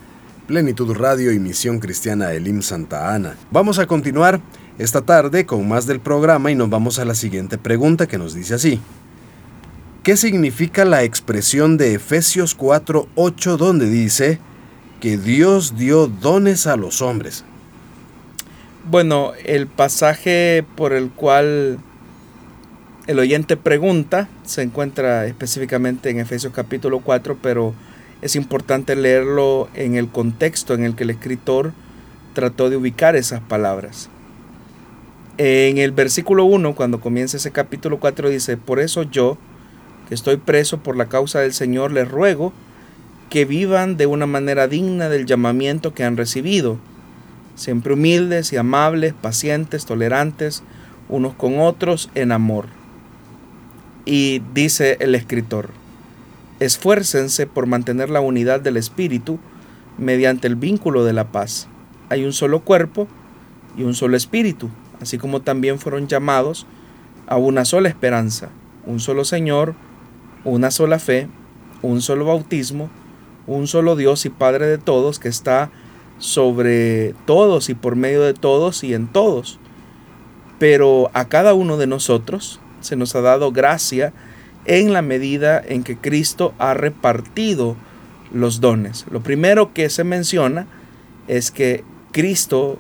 [0.48, 3.36] Plenitud Radio y Misión Cristiana Elim Santa Ana.
[3.52, 4.40] Vamos a continuar
[4.78, 8.34] esta tarde con más del programa y nos vamos a la siguiente pregunta que nos
[8.34, 8.80] dice así.
[10.02, 14.40] ¿Qué significa la expresión de Efesios 4:8 donde dice
[15.04, 17.44] que Dios dio dones a los hombres?
[18.90, 21.78] Bueno, el pasaje por el cual
[23.08, 27.74] el oyente pregunta se encuentra específicamente en Efesios capítulo 4, pero
[28.22, 31.74] es importante leerlo en el contexto en el que el escritor
[32.34, 34.08] trató de ubicar esas palabras.
[35.38, 39.38] En el versículo 1, cuando comienza ese capítulo 4, dice, por eso yo,
[40.08, 42.54] que estoy preso por la causa del Señor, les ruego
[43.34, 46.78] que vivan de una manera digna del llamamiento que han recibido,
[47.56, 50.62] siempre humildes y amables, pacientes, tolerantes,
[51.10, 52.68] unos con otros, en amor.
[54.06, 55.72] Y dice el escritor,
[56.60, 59.40] esfuércense por mantener la unidad del Espíritu
[59.98, 61.68] mediante el vínculo de la paz.
[62.10, 63.08] Hay un solo cuerpo
[63.76, 64.70] y un solo Espíritu,
[65.02, 66.68] así como también fueron llamados
[67.26, 68.50] a una sola esperanza,
[68.86, 69.74] un solo Señor,
[70.44, 71.30] una sola fe,
[71.82, 72.92] un solo bautismo,
[73.48, 75.72] un solo Dios y Padre de todos que está
[76.20, 79.60] sobre todos y por medio de todos y en todos.
[80.60, 84.14] Pero a cada uno de nosotros se nos ha dado gracia
[84.66, 87.76] en la medida en que Cristo ha repartido
[88.32, 89.06] los dones.
[89.12, 90.68] Lo primero que se menciona
[91.28, 92.80] es que Cristo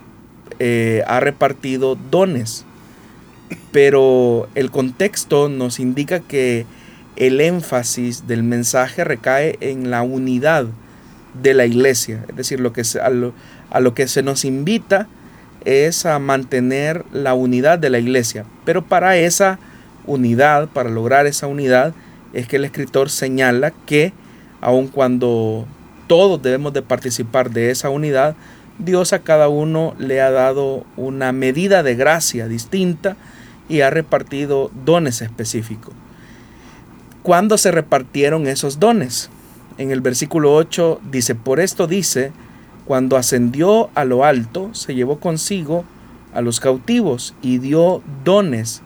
[0.59, 2.65] eh, ha repartido dones,
[3.71, 6.65] pero el contexto nos indica que
[7.15, 10.65] el énfasis del mensaje recae en la unidad
[11.41, 12.25] de la iglesia.
[12.29, 13.33] Es decir, lo que a, lo,
[13.69, 15.07] a lo que se nos invita
[15.65, 18.45] es a mantener la unidad de la iglesia.
[18.65, 19.59] Pero para esa
[20.05, 21.93] unidad, para lograr esa unidad,
[22.33, 24.13] es que el escritor señala que
[24.61, 25.67] aun cuando
[26.07, 28.35] todos debemos de participar de esa unidad,
[28.79, 33.15] Dios a cada uno le ha dado una medida de gracia distinta
[33.69, 35.93] y ha repartido dones específicos.
[37.23, 39.29] ¿Cuándo se repartieron esos dones?
[39.77, 42.33] En el versículo 8 dice, por esto dice,
[42.85, 45.85] cuando ascendió a lo alto, se llevó consigo
[46.33, 48.81] a los cautivos y dio dones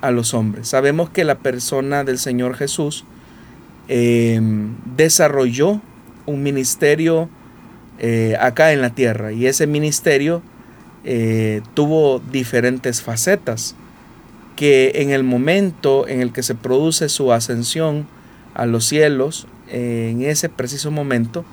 [0.00, 0.68] a los hombres.
[0.68, 3.04] Sabemos que la persona del Señor Jesús
[3.88, 5.82] em, desarrolló
[6.24, 7.28] un ministerio
[7.98, 10.40] eh, acá en la tierra y ese ministerio
[11.04, 13.76] eh, tuvo diferentes facetas
[14.56, 18.06] que en el momento en el que se produce su ascensión
[18.54, 21.44] a los cielos, en ese preciso momento,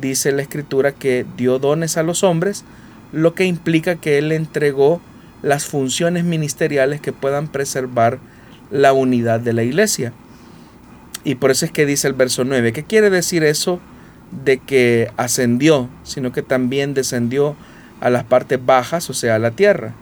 [0.00, 2.64] dice la escritura que dio dones a los hombres,
[3.12, 5.00] lo que implica que Él entregó
[5.42, 8.18] las funciones ministeriales que puedan preservar
[8.70, 10.12] la unidad de la iglesia.
[11.22, 13.80] Y por eso es que dice el verso 9, ¿qué quiere decir eso
[14.44, 17.56] de que ascendió, sino que también descendió
[18.00, 19.94] a las partes bajas, o sea, a la tierra?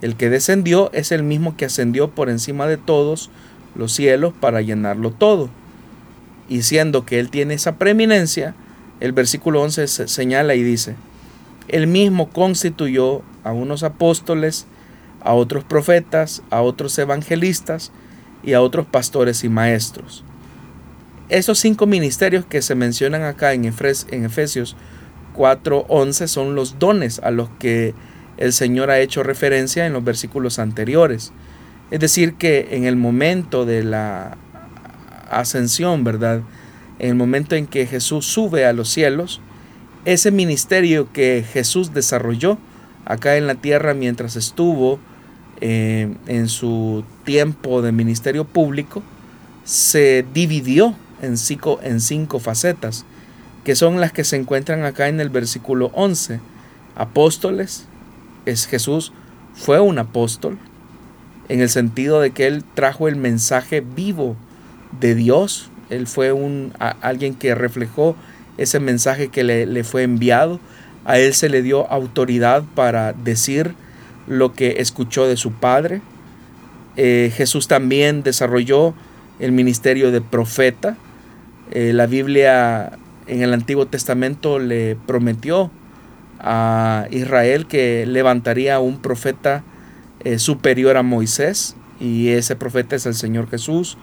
[0.00, 3.30] El que descendió es el mismo que ascendió por encima de todos
[3.74, 5.50] los cielos para llenarlo todo.
[6.48, 8.54] Y siendo que Él tiene esa preeminencia,
[9.00, 10.96] el versículo 11 señala y dice,
[11.68, 14.66] Él mismo constituyó a unos apóstoles,
[15.20, 17.92] a otros profetas, a otros evangelistas
[18.42, 20.24] y a otros pastores y maestros.
[21.28, 24.76] Esos cinco ministerios que se mencionan acá en, Efesios
[25.36, 27.94] 4:11 son los dones a los que
[28.38, 31.32] el Señor ha hecho referencia en los versículos anteriores.
[31.90, 34.36] Es decir, que en el momento de la
[35.30, 36.42] ascensión, ¿verdad?
[36.98, 39.40] En el momento en que Jesús sube a los cielos,
[40.04, 42.58] ese ministerio que Jesús desarrolló
[43.04, 45.00] acá en la tierra mientras estuvo
[45.60, 49.02] eh, en su tiempo de ministerio público,
[49.64, 53.04] se dividió en cinco, en cinco facetas,
[53.64, 56.40] que son las que se encuentran acá en el versículo 11.
[56.94, 57.87] Apóstoles,
[58.50, 59.12] es Jesús
[59.54, 60.58] fue un apóstol
[61.48, 64.36] en el sentido de que él trajo el mensaje vivo
[65.00, 65.70] de Dios.
[65.90, 68.16] Él fue un, alguien que reflejó
[68.58, 70.60] ese mensaje que le, fue enviado.
[71.04, 73.74] A él se le dio autoridad para decir
[74.26, 76.02] lo que escuchó de su Padre.
[76.96, 78.94] Eh, Jesús también desarrolló
[79.38, 80.96] el ministerio de profeta.
[81.70, 85.70] Eh, la Biblia en el Antiguo Testamento le prometió
[86.38, 89.64] a Israel que levantaría un profeta
[90.24, 93.98] eh, superior a Moisés y ese profeta es el Señor Jesús.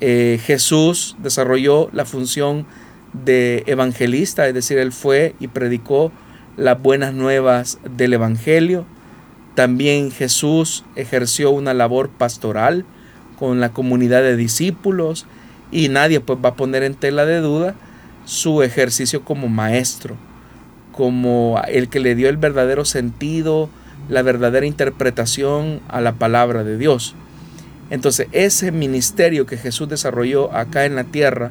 [0.00, 2.66] Eh, Jesús desarrolló la función
[3.12, 6.10] de evangelista, es decir, él fue y predicó
[6.56, 8.84] las buenas nuevas del Evangelio.
[9.54, 12.84] También Jesús ejerció una labor pastoral
[13.38, 15.26] con la comunidad de discípulos
[15.70, 17.74] y nadie pues va a poner en tela de duda
[18.24, 20.16] su ejercicio como maestro,
[20.96, 23.68] como el que le dio el verdadero sentido,
[24.08, 27.14] la verdadera interpretación a la palabra de Dios.
[27.90, 31.50] Entonces ese ministerio que Jesús desarrolló acá en la tierra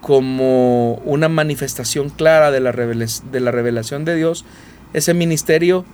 [0.00, 4.44] como una manifestación clara de la, revelación de Dios,
[4.94, 5.84] ese ministerio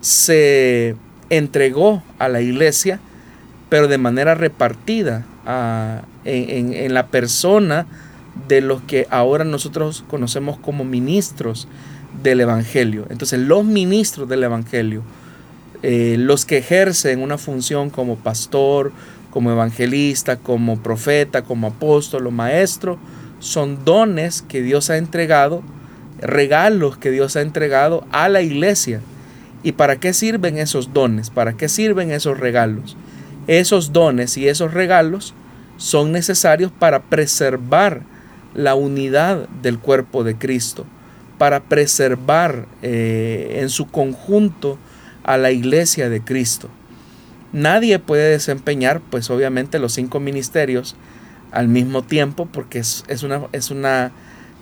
[0.00, 0.96] se
[1.30, 3.00] entregó a la iglesia,
[3.68, 5.24] pero de manera repartida
[6.24, 7.86] en la persona
[8.46, 11.66] de los que ahora nosotros conocemos como ministros
[12.22, 13.06] del Evangelio.
[13.10, 15.02] Entonces los ministros del Evangelio,
[15.82, 18.92] eh, los que ejercen una función como pastor,
[19.30, 22.98] como evangelista, como profeta, como apóstol o maestro,
[23.40, 25.62] son dones que Dios ha entregado,
[26.20, 29.00] regalos que Dios ha entregado a la iglesia.
[29.62, 31.30] ¿Y para qué sirven esos dones?
[31.30, 32.96] ¿Para qué sirven esos regalos?
[33.46, 35.34] Esos dones y esos regalos
[35.76, 38.02] son necesarios para preservar
[38.54, 40.84] la unidad del cuerpo de Cristo,
[41.38, 44.78] para preservar eh, en su conjunto
[45.22, 46.68] a la iglesia de Cristo.
[47.52, 50.96] Nadie puede desempeñar, pues obviamente, los cinco ministerios
[51.50, 54.12] al mismo tiempo, porque es, una, es una,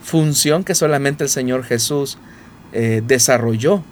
[0.02, 2.18] función que solamente el Señor Jesús
[2.72, 3.82] eh, desarrolló.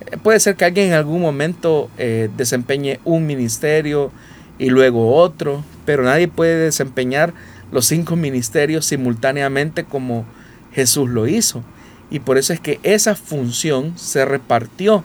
[0.00, 1.90] Eh, puede ser que alguien en algún momento
[2.36, 4.10] desempeñe un ministerio
[4.58, 7.34] y luego otro, pero nadie puede desempeñar
[7.70, 10.24] los cinco ministerios simultáneamente como
[10.72, 11.62] Jesús lo hizo.
[12.14, 15.02] Y por eso es que esa función se repartió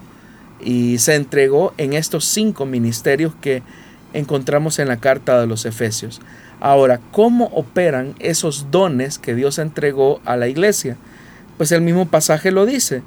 [0.61, 3.63] y se entregó en estos cinco ministerios que
[4.13, 6.21] encontramos en la carta de los Efesios.
[6.59, 10.97] Ahora, ¿cómo operan esos dones que Dios entregó a la iglesia?
[11.57, 13.01] Pues el mismo pasaje lo dice,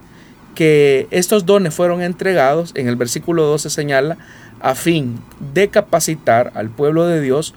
[0.56, 4.18] que estos dones fueron entregados, en el versículo 12 señala,
[4.58, 5.20] a fin
[5.54, 7.54] de capacitar al pueblo de Dios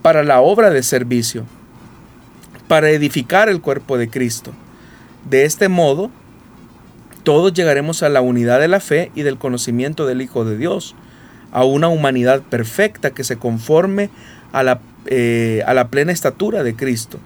[0.00, 1.44] para la obra de servicio,
[2.66, 4.54] para edificar el cuerpo de Cristo.
[5.28, 6.10] De este modo,
[7.24, 10.94] todos llegaremos a la unidad de la fe y del conocimiento del Hijo de Dios,
[11.50, 14.10] a una humanidad perfecta que se conforme
[14.52, 17.18] a la, eh, a la plena estatura de Cristo.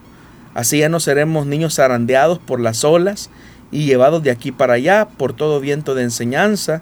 [0.55, 3.29] Así ya no seremos niños zarandeados por las olas
[3.71, 6.81] y llevados de aquí para allá por todo viento de enseñanza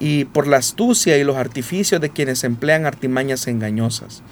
[0.00, 4.22] y por la astucia y los artificios de quienes emplean artimañas engañosas.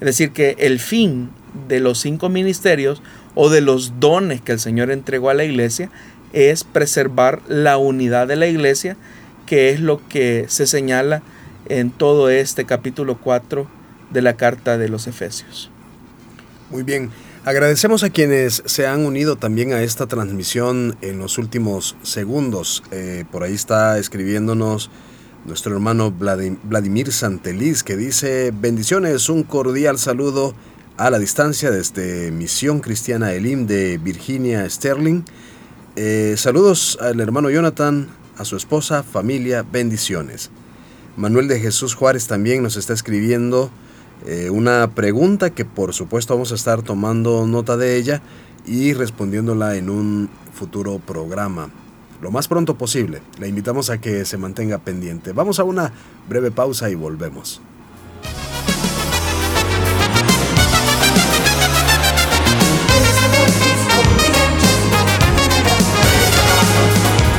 [0.00, 1.30] Es decir, que el fin
[1.68, 3.02] de los cinco ministerios
[3.42, 5.90] o de los dones que el Señor entregó a la iglesia
[6.34, 8.98] es preservar la unidad de la iglesia,
[9.46, 11.22] que es lo que se señala
[11.70, 13.66] en todo este capítulo 4
[14.10, 15.70] de la carta de los Efesios.
[16.68, 17.08] Muy bien,
[17.46, 22.82] agradecemos a quienes se han unido también a esta transmisión en los últimos segundos.
[22.90, 24.90] Eh, por ahí está escribiéndonos
[25.46, 30.54] nuestro hermano Vladimir Santeliz que dice bendiciones, un cordial saludo
[31.00, 35.22] a la distancia desde Misión Cristiana Elim de Virginia Sterling.
[35.96, 40.50] Eh, saludos al hermano Jonathan, a su esposa, familia, bendiciones.
[41.16, 43.70] Manuel de Jesús Juárez también nos está escribiendo
[44.26, 48.20] eh, una pregunta que por supuesto vamos a estar tomando nota de ella
[48.66, 51.70] y respondiéndola en un futuro programa.
[52.20, 53.22] Lo más pronto posible.
[53.38, 55.32] Le invitamos a que se mantenga pendiente.
[55.32, 55.94] Vamos a una
[56.28, 57.62] breve pausa y volvemos.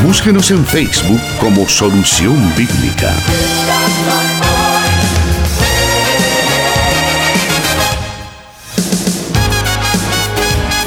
[0.04, 3.14] Búsquenos en Facebook como Solución Bíblica.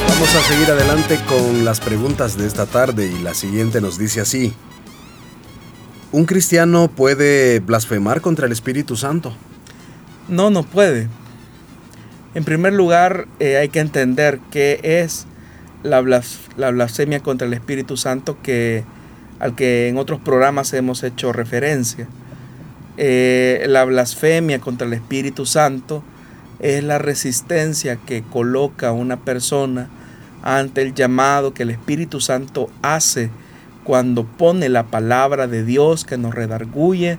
[0.08, 4.20] Vamos a seguir adelante con las preguntas de esta tarde y la siguiente nos dice
[4.20, 4.52] así.
[6.10, 9.32] ¿Un cristiano puede blasfemar contra el Espíritu Santo?
[10.28, 11.08] No, no puede.
[12.34, 15.26] En primer lugar, eh, hay que entender qué es
[15.84, 18.84] la, blasfemia contra el Espíritu Santo que
[19.44, 22.08] al que en otros programas hemos hecho referencia.
[22.96, 26.02] Eh, la blasfemia contra el Espíritu Santo
[26.60, 29.90] es la resistencia que coloca una persona
[30.42, 33.28] ante el llamado que el Espíritu Santo hace
[33.84, 37.18] cuando pone la palabra de Dios que nos redarguye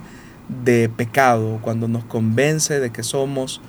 [0.64, 3.60] de pecado, cuando nos convence de que somos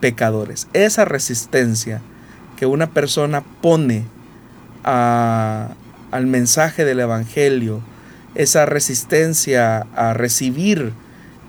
[0.00, 0.68] pecadores.
[0.74, 2.02] Esa resistencia
[2.58, 4.04] que una persona pone
[4.82, 7.80] al mensaje del Evangelio,
[8.34, 10.92] esa resistencia a recibir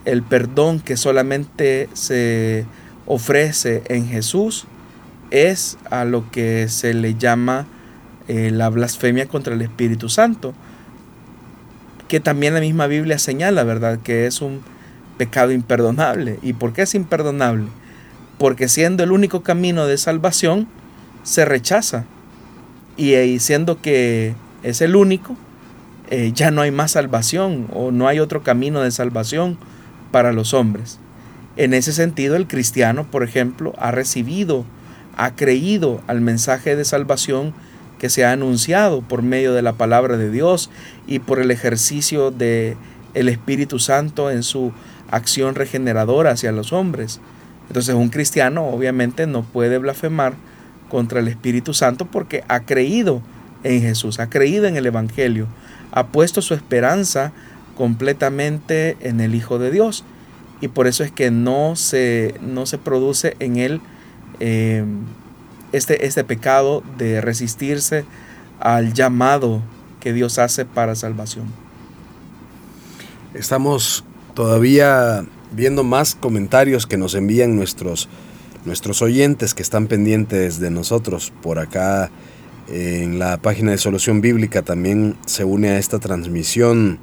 [0.05, 2.65] el perdón que solamente se
[3.05, 4.65] ofrece en Jesús,
[5.31, 7.67] es a lo que se le llama
[8.27, 10.53] eh, la blasfemia contra el Espíritu Santo.
[12.07, 13.99] que también la misma Biblia señala, ¿verdad?
[14.03, 14.61] Que es un
[15.17, 16.37] pecado imperdonable.
[16.43, 17.65] ¿Y por qué es imperdonable?
[18.37, 20.67] Porque siendo el único camino de salvación,
[21.23, 22.05] se rechaza.
[22.95, 25.35] Y, siendo que es el único,
[26.09, 29.57] eh, ya no hay más salvación o no hay otro camino de salvación
[30.11, 30.99] para los hombres.
[31.57, 34.65] En ese sentido, el cristiano, por ejemplo, ha recibido,
[35.17, 37.53] ha creído al mensaje de salvación
[37.99, 40.69] que se ha anunciado por medio de la palabra de Dios
[41.07, 42.75] y por el ejercicio de
[43.13, 44.73] el Espíritu Santo en su
[45.09, 47.21] acción regeneradora hacia los hombres.
[47.67, 50.33] Entonces un cristiano obviamente no puede blasfemar
[50.89, 53.21] contra el Espíritu Santo porque ha creído
[53.63, 55.47] en Jesús, ha creído en el Evangelio,
[55.95, 57.31] ha puesto su esperanza
[57.75, 60.03] completamente en el Hijo de Dios.
[60.61, 63.81] Y por eso es que no se, no se produce en él
[64.39, 64.85] eh,
[65.71, 68.05] este, este pecado de resistirse
[68.59, 69.61] al llamado
[69.99, 71.47] que Dios hace para salvación.
[73.33, 78.09] Estamos todavía viendo más comentarios que nos envían nuestros,
[78.65, 81.31] nuestros oyentes que están pendientes de nosotros.
[81.41, 82.09] Por acá
[82.67, 86.99] en la página de Solución Bíblica también se une a esta transmisión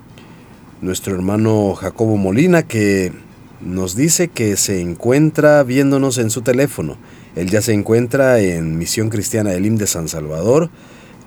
[0.80, 3.12] nuestro hermano Jacobo Molina que
[3.60, 6.96] nos dice que se encuentra viéndonos en su teléfono.
[7.36, 10.70] Él ya se encuentra en Misión Cristiana del IM de San Salvador,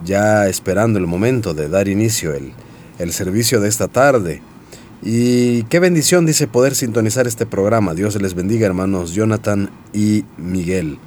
[0.03, 2.51] ya esperando el momento de dar inicio el,
[2.99, 4.41] el servicio de esta tarde.
[5.01, 7.93] Y qué bendición dice poder sintonizar este programa.
[7.93, 10.97] Dios les bendiga hermanos Jonathan y Miguel.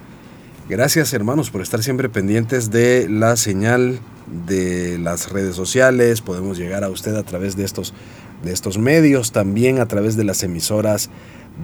[0.68, 4.00] Gracias hermanos por estar siempre pendientes de la señal
[4.46, 6.20] de las redes sociales.
[6.20, 7.94] Podemos llegar a usted a través de estos
[8.42, 11.08] de estos medios, también a través de las emisoras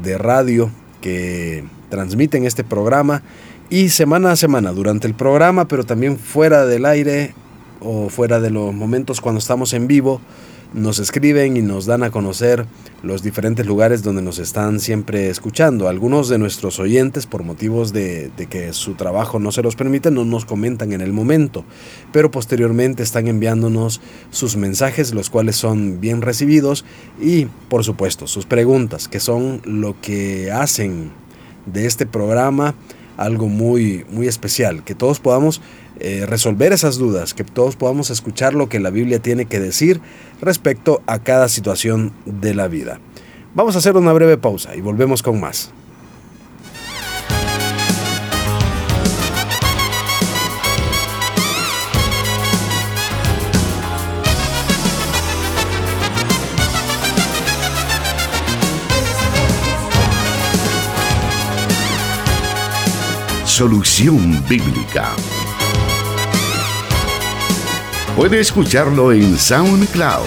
[0.02, 0.70] de radio
[1.02, 3.22] que transmiten este programa
[3.68, 7.34] y semana a semana durante el programa, pero también fuera del aire
[7.80, 10.22] o fuera de los momentos cuando estamos en vivo,
[10.74, 12.66] nos escriben y nos dan a conocer
[13.02, 15.88] los diferentes lugares donde nos están siempre escuchando.
[15.88, 20.24] Algunos de nuestros oyentes, por motivos de, que su trabajo no se los permite, no
[20.24, 21.64] nos comentan en el momento,
[22.12, 24.00] pero posteriormente están enviándonos
[24.30, 26.84] sus mensajes, los cuales son bien recibidos,
[27.20, 31.12] y por supuesto sus preguntas, que son lo que hacen
[31.66, 32.74] de este programa
[33.16, 35.60] algo muy, muy especial, que todos podamos
[36.00, 40.00] eh, resolver esas dudas, que todos podamos escuchar lo que la Biblia tiene que decir
[40.40, 43.00] respecto a cada situación de la vida.
[43.54, 45.70] Vamos a hacer una breve pausa y volvemos con más.
[63.46, 65.14] Solución Bíblica
[68.16, 70.24] Puede escucharlo en SoundCloud.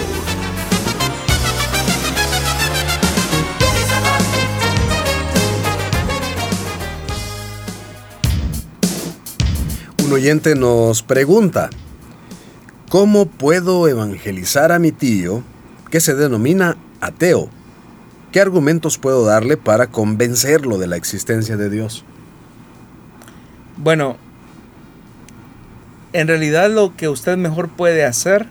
[10.04, 11.70] Un oyente nos pregunta,
[12.90, 15.42] ¿cómo puedo evangelizar a mi tío
[15.90, 17.48] que se denomina ateo?
[18.32, 22.04] ¿Qué argumentos puedo darle para convencerlo de la existencia de Dios?
[23.78, 24.18] Bueno,
[26.12, 28.46] en realidad lo que usted mejor puede hacer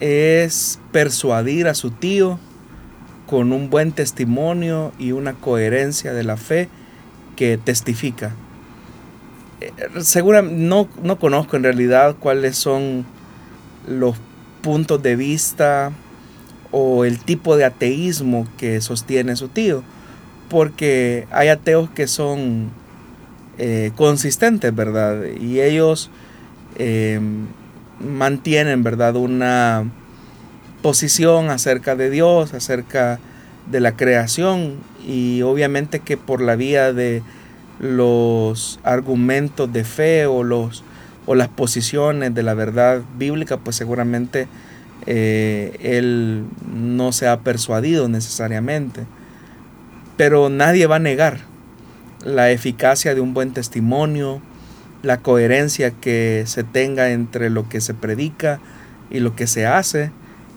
[0.00, 2.38] es persuadir a su tío
[3.26, 6.68] con un buen testimonio y una coherencia de la fe
[7.34, 8.34] que testifica.
[9.60, 13.04] Eh, seguramente no, no conozco en realidad cuáles son
[13.88, 14.16] los
[14.62, 15.92] puntos de vista
[16.72, 19.82] o el tipo de ateísmo que sostiene su tío,
[20.48, 22.70] porque hay ateos que son
[23.58, 25.24] eh, consistentes, ¿verdad?
[25.40, 26.10] Y ellos
[26.76, 27.20] eh,
[28.00, 29.16] mantienen, ¿verdad?
[29.16, 29.90] Una
[30.82, 33.18] posición acerca de Dios, acerca
[33.70, 37.22] de la creación y obviamente que por la vía de
[37.80, 40.84] los argumentos de fe o, los,
[41.26, 44.48] o las posiciones de la verdad bíblica, pues seguramente
[45.06, 49.06] eh, él no se ha persuadido necesariamente.
[50.16, 51.40] Pero nadie va a negar
[52.24, 54.40] la eficacia de un buen testimonio,
[55.06, 58.58] la coherencia que se tenga entre lo que se predica
[59.08, 60.10] y lo que se hace.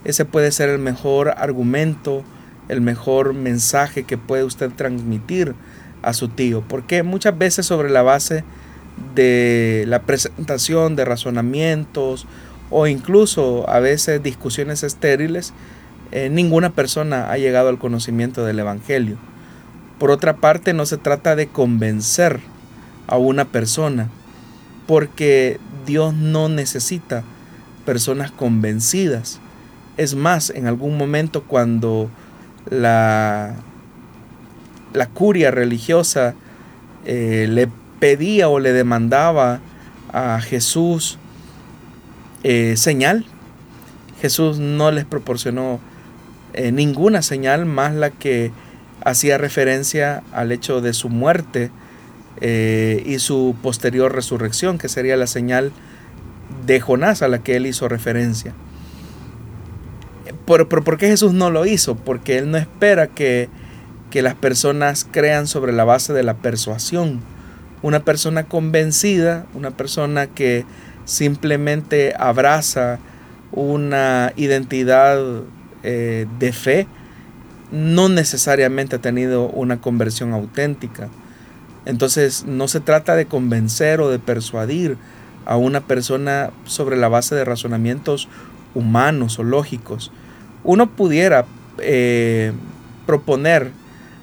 [0.04, 2.24] Ese puede ser el mejor argumento,
[2.68, 5.54] el mejor mensaje que puede usted transmitir
[6.02, 6.64] a su tío.
[6.66, 8.42] Porque muchas veces sobre la base
[9.14, 12.26] de la presentación de razonamientos
[12.70, 15.52] o incluso a veces discusiones estériles,
[16.10, 19.16] eh, ninguna persona ha llegado al conocimiento del Evangelio.
[20.00, 22.40] Por otra parte, no se trata de convencer
[23.06, 24.08] a una persona,
[24.90, 27.22] porque Dios no necesita
[27.86, 29.38] personas convencidas.
[29.96, 32.10] Es más, en algún momento cuando
[32.68, 33.54] la,
[34.92, 36.34] la curia religiosa
[37.04, 37.68] eh, le
[38.00, 39.60] pedía o le demandaba
[40.12, 41.18] a Jesús
[42.42, 43.26] eh, señal,
[44.20, 45.78] Jesús no les proporcionó
[46.52, 48.50] eh, ninguna señal más la que
[49.04, 51.70] hacía referencia al hecho de su muerte
[52.40, 55.72] y su posterior resurrección, que sería la señal
[56.66, 58.54] de Jonás a la que él hizo referencia.
[60.44, 61.94] ¿Por, por, qué Jesús no lo hizo?
[61.94, 63.48] Porque Él no espera que,
[64.10, 67.20] que las personas crean sobre la base de la persuasión.
[67.82, 70.64] Una persona convencida, una persona que
[71.04, 72.98] simplemente abraza
[73.52, 75.20] una identidad
[75.82, 76.86] eh, de fe,
[77.70, 81.08] no necesariamente ha tenido una conversión auténtica.
[81.90, 84.96] Entonces no se trata de convencer o de persuadir
[85.44, 88.28] a una persona sobre la base de razonamientos
[88.76, 90.12] humanos o lógicos,
[90.62, 91.46] uno pudiera
[91.78, 92.52] eh,
[93.06, 93.72] proponer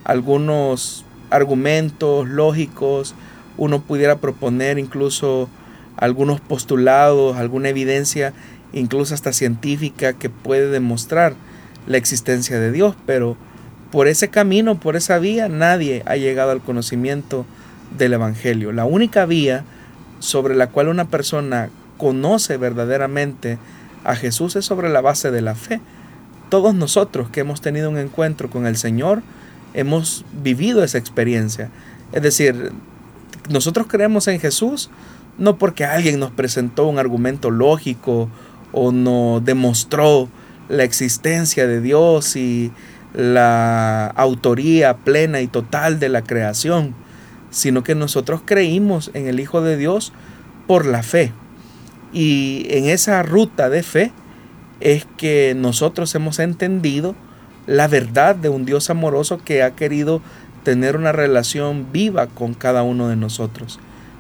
[0.05, 3.15] algunos argumentos lógicos,
[3.57, 5.49] uno pudiera proponer incluso
[5.97, 8.32] algunos postulados, alguna evidencia,
[8.72, 11.34] incluso hasta científica, que puede demostrar
[11.86, 13.36] la existencia de Dios, pero
[13.92, 17.46] por ese camino, por esa vía, nadie ha llegado al conocimiento
[17.98, 18.72] del Evangelio.
[18.72, 19.64] La única vía
[20.20, 23.58] sobre la cual una persona conoce verdaderamente
[24.04, 25.82] a Jesús es sobre la base de la fe
[26.50, 29.22] todos nosotros que hemos tenido un encuentro con el Señor,
[29.74, 31.70] hemos vivido esa experiencia.
[32.12, 32.72] Es decir,
[33.50, 34.90] nosotros creemos en Jesús
[35.38, 38.30] no porque alguien nos presentó un argumento lógico
[38.72, 40.30] o nos demostró
[40.70, 42.72] la existencia de Dios y
[43.14, 46.95] la autoría plena y total de la creación,
[47.49, 50.14] sino que nosotros creímos en el Hijo de Dios
[50.68, 51.32] por la fe.
[52.14, 54.12] Y en esa ruta de fe,
[54.80, 57.16] es que nosotros hemos entendido
[57.66, 60.22] la verdad de un Dios amoroso que ha querido
[60.64, 63.80] tener una relación viva con cada uno de nosotros.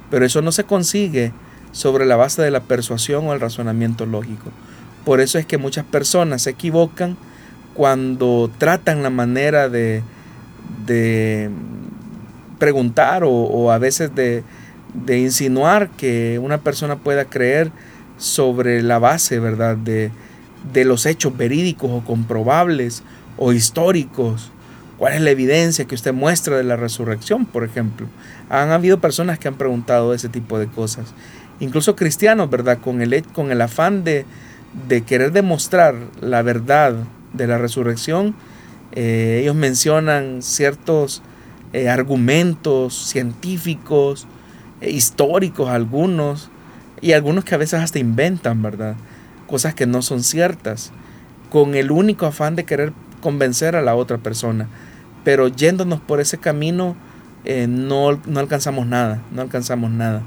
[0.09, 1.31] Pero eso no se consigue
[1.71, 4.51] sobre la base de la persuasión o el razonamiento lógico.
[5.05, 7.17] Por eso es que muchas personas se equivocan
[7.77, 10.01] cuando tratan la manera de,
[10.87, 11.51] de
[12.57, 14.43] preguntar o, a veces de,
[14.95, 17.71] de insinuar que una persona pueda creer
[18.17, 20.09] sobre la base, ¿verdad?, de,
[20.73, 23.03] de los hechos verídicos o comprobables
[23.37, 24.51] o históricos.
[24.97, 28.07] ¿Cuál es la evidencia que usted muestra de la resurrección, por ejemplo?
[28.49, 31.13] Han habido personas que han preguntado ese tipo de cosas.
[31.59, 32.79] Incluso cristianos, ¿verdad?
[32.79, 34.25] Con el, con el afán de,
[34.87, 36.95] de querer demostrar la verdad
[37.33, 38.35] de la resurrección,
[38.93, 41.21] eh, ellos mencionan ciertos
[41.73, 44.27] eh, argumentos científicos,
[44.81, 46.49] eh, históricos algunos,
[47.01, 48.95] y algunos que a veces hasta inventan, ¿verdad?
[49.47, 50.91] cosas que no son ciertas,
[51.49, 54.67] con el único afán de querer convencer a la otra persona.
[55.23, 56.95] Pero yéndonos por ese camino,
[57.45, 60.21] eh, no, alcanzamos nada, no alcanzamos nada.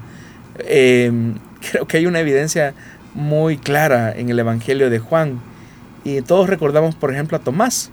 [0.59, 1.35] Em,
[1.71, 2.75] creo que hay una evidencia
[3.15, 5.41] muy clara en el Evangelio de Juan.
[6.05, 7.91] Y todos recordamos, por ejemplo, a Tomás.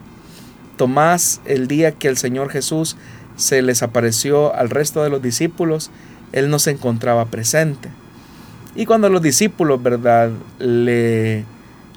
[0.78, 2.96] Tomás, el día que el Señor Jesús
[3.36, 5.92] se les apareció al resto de los discípulos,
[6.32, 7.90] él no se encontraba presente.
[8.76, 11.46] Y cuando los discípulos, ¿verdad?, le,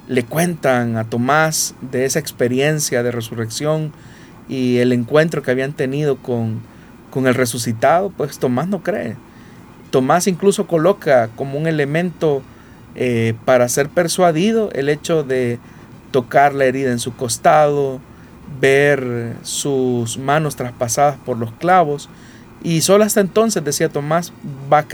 [0.08, 3.92] le cuentan a Tomás de esa experiencia de resurrección
[4.48, 6.60] y el encuentro que habían tenido con,
[7.10, 9.16] con el resucitado, pues Tomás no cree.
[9.90, 12.42] Tomás incluso coloca como un elemento
[12.94, 15.58] eh, para ser persuadido el hecho de
[16.10, 18.00] tocar la herida en su costado,
[18.60, 22.08] ver sus manos traspasadas por los clavos.
[22.62, 24.32] Y solo hasta entonces, decía Tomás,
[24.72, 24.84] va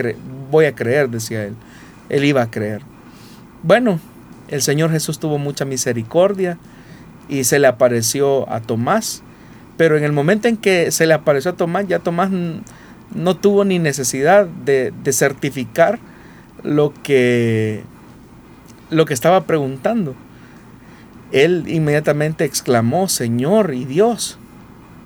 [0.50, 1.56] voy a creer, decía él
[2.08, 2.82] él iba a creer.
[3.62, 3.98] Bueno,
[4.48, 6.58] el Señor Jesús tuvo mucha misericordia
[7.28, 9.22] y se le apareció a Tomás,
[9.76, 12.30] pero en el momento en que se le apareció a Tomás, ya Tomás
[13.14, 15.98] no tuvo ni necesidad de, certificar
[16.62, 17.82] lo que,
[18.90, 20.14] lo que estaba preguntando.
[21.32, 24.38] Él inmediatamente exclamó, Señor y Dios.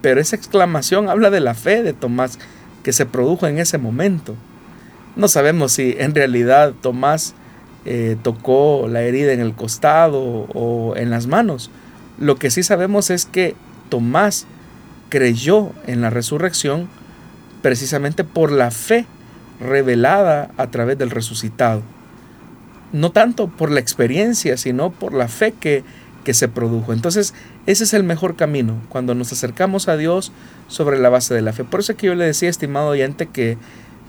[0.01, 2.39] Pero esa exclamación habla de la fe de Tomás
[2.83, 4.35] que se produjo en ese momento.
[5.17, 7.35] No sabemos si en realidad Tomás
[7.85, 11.71] eh, tocó la herida en el costado o en las manos.
[12.19, 13.55] Lo que sí sabemos es que
[13.89, 14.47] Tomás
[15.09, 16.89] creyó en la resurrección
[17.63, 19.07] precisamente por la fe
[19.61, 21.83] revelada a través del resucitado.
[22.93, 25.85] No tanto por la experiencia, sino por la fe que,
[26.35, 26.93] se produjo.
[26.93, 27.35] Entonces,
[27.67, 30.33] ese es el mejor camino, cuando nos acercamos a Dios
[30.69, 31.65] sobre la base de la fe.
[31.65, 33.59] Por eso es que yo le decía, estimado oyente, que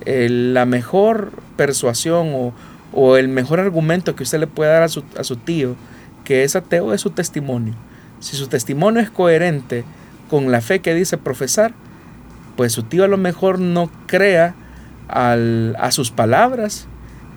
[0.06, 2.54] la mejor persuasión
[2.94, 5.02] o, el mejor argumento que usted le puede dar a su,
[5.38, 5.76] tío
[6.26, 7.74] que es ateo es su testimonio.
[8.20, 9.84] Si su testimonio es coherente
[10.30, 11.74] con la fe que dice profesar,
[12.58, 14.56] pues su tío a lo mejor no crea
[15.08, 16.88] a sus palabras,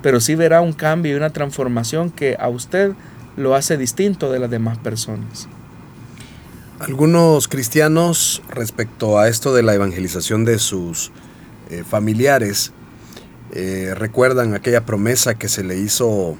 [0.02, 2.92] pero sí verá un cambio y una transformación que a usted
[3.36, 5.48] lo hace distinto de las demás personas.
[6.80, 11.12] Algunos cristianos respecto a esto de la evangelización de sus
[11.70, 12.72] eh, familiares
[13.52, 16.36] eh, recuerdan aquella promesa que se le hizo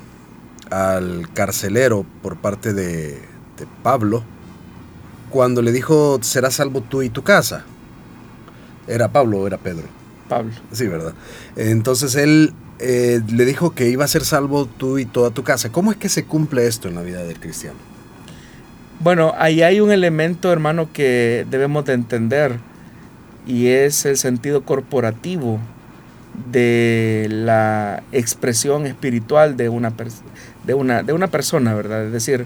[0.70, 4.24] al carcelero por parte de, de Pablo
[5.30, 7.64] cuando le dijo serás salvo tú y tu casa.
[8.86, 9.86] ¿Era Pablo o era Pedro?
[10.28, 10.52] Pablo.
[10.72, 11.14] Sí, ¿verdad?
[11.56, 12.52] Entonces él
[12.86, 15.72] eh, le dijo que iba a ser salvo tú y toda tu casa.
[15.72, 17.78] ¿Cómo es que se cumple esto en la vida del cristiano?
[19.00, 22.58] Bueno, ahí hay un elemento, hermano, que debemos de entender
[23.46, 25.60] y es el sentido corporativo
[26.50, 29.94] de la expresión espiritual de una,
[30.64, 32.04] de una, de una persona, ¿verdad?
[32.04, 32.44] Es decir,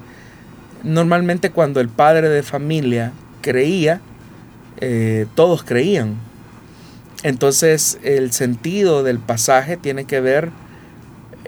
[0.85, 4.01] normalmente cuando el padre de familia creía,
[4.81, 6.28] eh, todos creían.
[7.23, 10.51] Entonces el sentido del pasaje tiene que ver,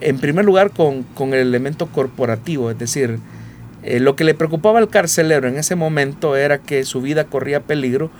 [0.01, 3.19] en primer lugar, con, el elemento corporativo, es decir,
[3.83, 7.61] eh, lo que le preocupaba al carcelero en ese momento era que su vida corría
[7.61, 8.11] peligro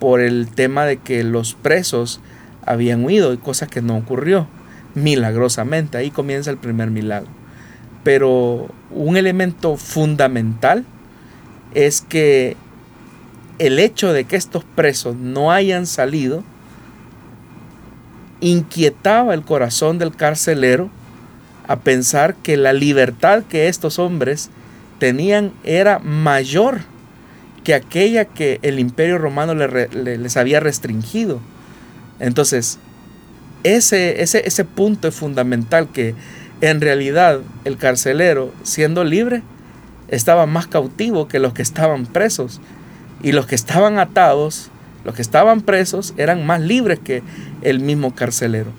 [0.00, 2.20] por el tema de que los presos
[2.66, 4.48] habían huido y cosas que no ocurrió
[4.94, 5.98] milagrosamente.
[5.98, 7.30] Ahí comienza el primer milagro.
[8.02, 10.84] Pero un elemento fundamental
[11.74, 12.56] es que
[13.58, 16.42] el hecho de que estos presos no hayan salido
[18.44, 20.90] inquietaba el corazón del carcelero
[21.66, 24.50] a pensar que la libertad que estos hombres
[24.98, 26.80] tenían era mayor
[27.64, 31.40] que aquella que el imperio romano les había restringido.
[32.20, 32.78] Entonces,
[33.62, 36.14] ese, ese, ese punto es fundamental que
[36.60, 39.42] en realidad el carcelero, siendo libre,
[40.08, 42.60] estaba más cautivo que los que estaban presos.
[43.22, 44.70] Y los que estaban atados
[45.04, 47.22] los que estaban presos eran más libres que
[47.62, 48.70] el mismo carcelero.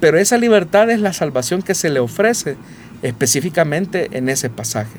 [0.00, 2.56] Pero esa libertad es la salvación que se le ofrece
[3.02, 4.98] específicamente en ese pasaje.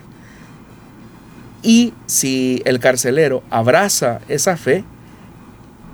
[1.61, 4.84] Y si el carcelero abraza esa fe,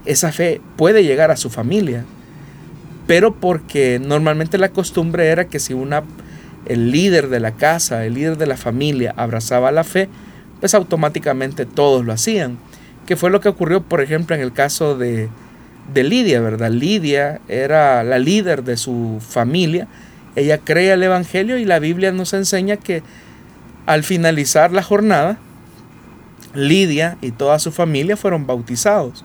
[0.05, 2.05] esa fe puede llegar a su familia.
[3.07, 6.03] Pero porque normalmente la costumbre era que si una,
[6.65, 10.07] el líder de la casa, el líder de la familia abrazaba la fe,
[10.59, 12.57] pues automáticamente todos lo hacían
[13.05, 15.29] que fue lo que ocurrió, por ejemplo, en el caso de,
[15.93, 16.71] Lidia, ¿verdad?
[16.71, 19.87] Lidia era la líder de su familia,
[20.35, 23.03] ella crea el Evangelio y la Biblia nos enseña que
[23.85, 25.37] al finalizar la jornada,
[26.53, 29.23] Lidia y toda su familia fueron bautizados.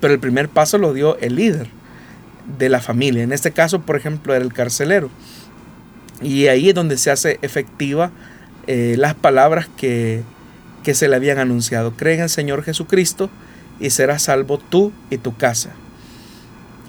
[0.00, 1.68] Pero el primer paso lo dio el líder
[2.58, 3.22] de la familia.
[3.22, 5.10] En este caso, por ejemplo, era el carcelero.
[6.22, 8.10] Y ahí es donde se hace efectiva
[8.66, 10.22] eh, las palabras que
[10.84, 11.94] que se le habían anunciado.
[11.96, 13.30] Cree en el Señor Jesucristo
[13.80, 15.70] y serás salvo tú y tu casa.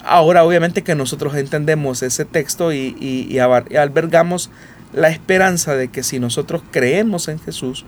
[0.04, 4.52] Ahora obviamente que nosotros entendemos ese texto y, albergamos
[4.94, 7.86] la esperanza de que si nosotros creemos en Jesús,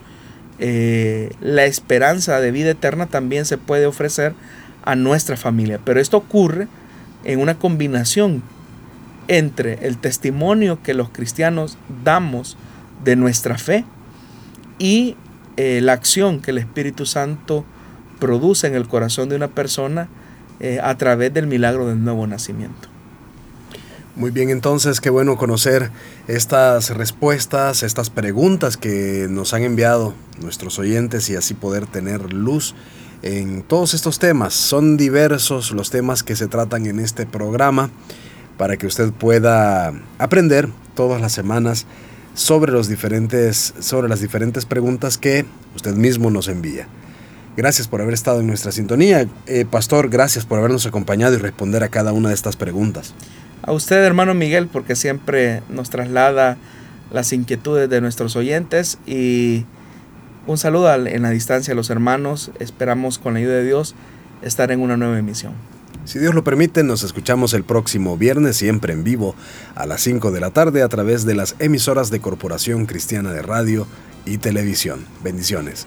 [0.57, 4.33] eh, la esperanza de vida eterna también se puede ofrecer
[4.83, 5.79] a nuestra familia.
[5.83, 6.67] Pero esto ocurre
[7.23, 8.41] en una combinación
[9.27, 12.57] entre el testimonio que los cristianos damos
[13.03, 13.85] de nuestra fe
[14.79, 15.15] y
[15.57, 17.65] eh, la acción que el Espíritu Santo
[18.19, 20.07] produce en el corazón de una persona
[20.59, 22.89] eh, a través del milagro del nuevo nacimiento.
[24.15, 25.91] Muy bien, entonces qué bueno conocer
[26.27, 32.73] estas respuestas, estas preguntas que nos han enviado nuestros oyentes y así poder tener luz
[33.21, 34.55] en todos estos temas.
[34.55, 37.91] Son diversos los temas que se tratan en este programa
[38.57, 41.85] para que usted pueda aprender todas las semanas
[42.37, 45.43] sobre, los diferentes, sobre las diferentes preguntas que
[45.75, 46.87] usted mismo nos envía.
[47.57, 49.27] Gracias por haber estado en nuestra sintonía.
[49.47, 53.15] Eh, Pastor, gracias por habernos acompañado y responder a cada una de estas preguntas.
[53.63, 56.57] A usted, hermano Miguel, porque siempre nos traslada
[57.11, 59.65] las inquietudes de nuestros oyentes y
[60.45, 62.51] un saludo en la distancia a los hermanos.
[62.59, 63.95] Esperamos con la ayuda de Dios
[64.43, 65.53] estar en una nueva emisión.
[66.07, 69.35] Si Dios lo permite, nos escuchamos el próximo viernes, siempre en vivo,
[69.75, 73.41] a las 5 de la tarde, a través de las emisoras de Corporación Cristiana de
[73.41, 73.85] Radio
[74.25, 75.05] y Televisión.
[75.21, 75.85] Bendiciones.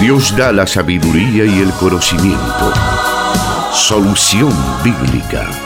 [0.00, 2.72] Dios da la sabiduría y el conocimiento.
[3.74, 5.65] Solución bíblica.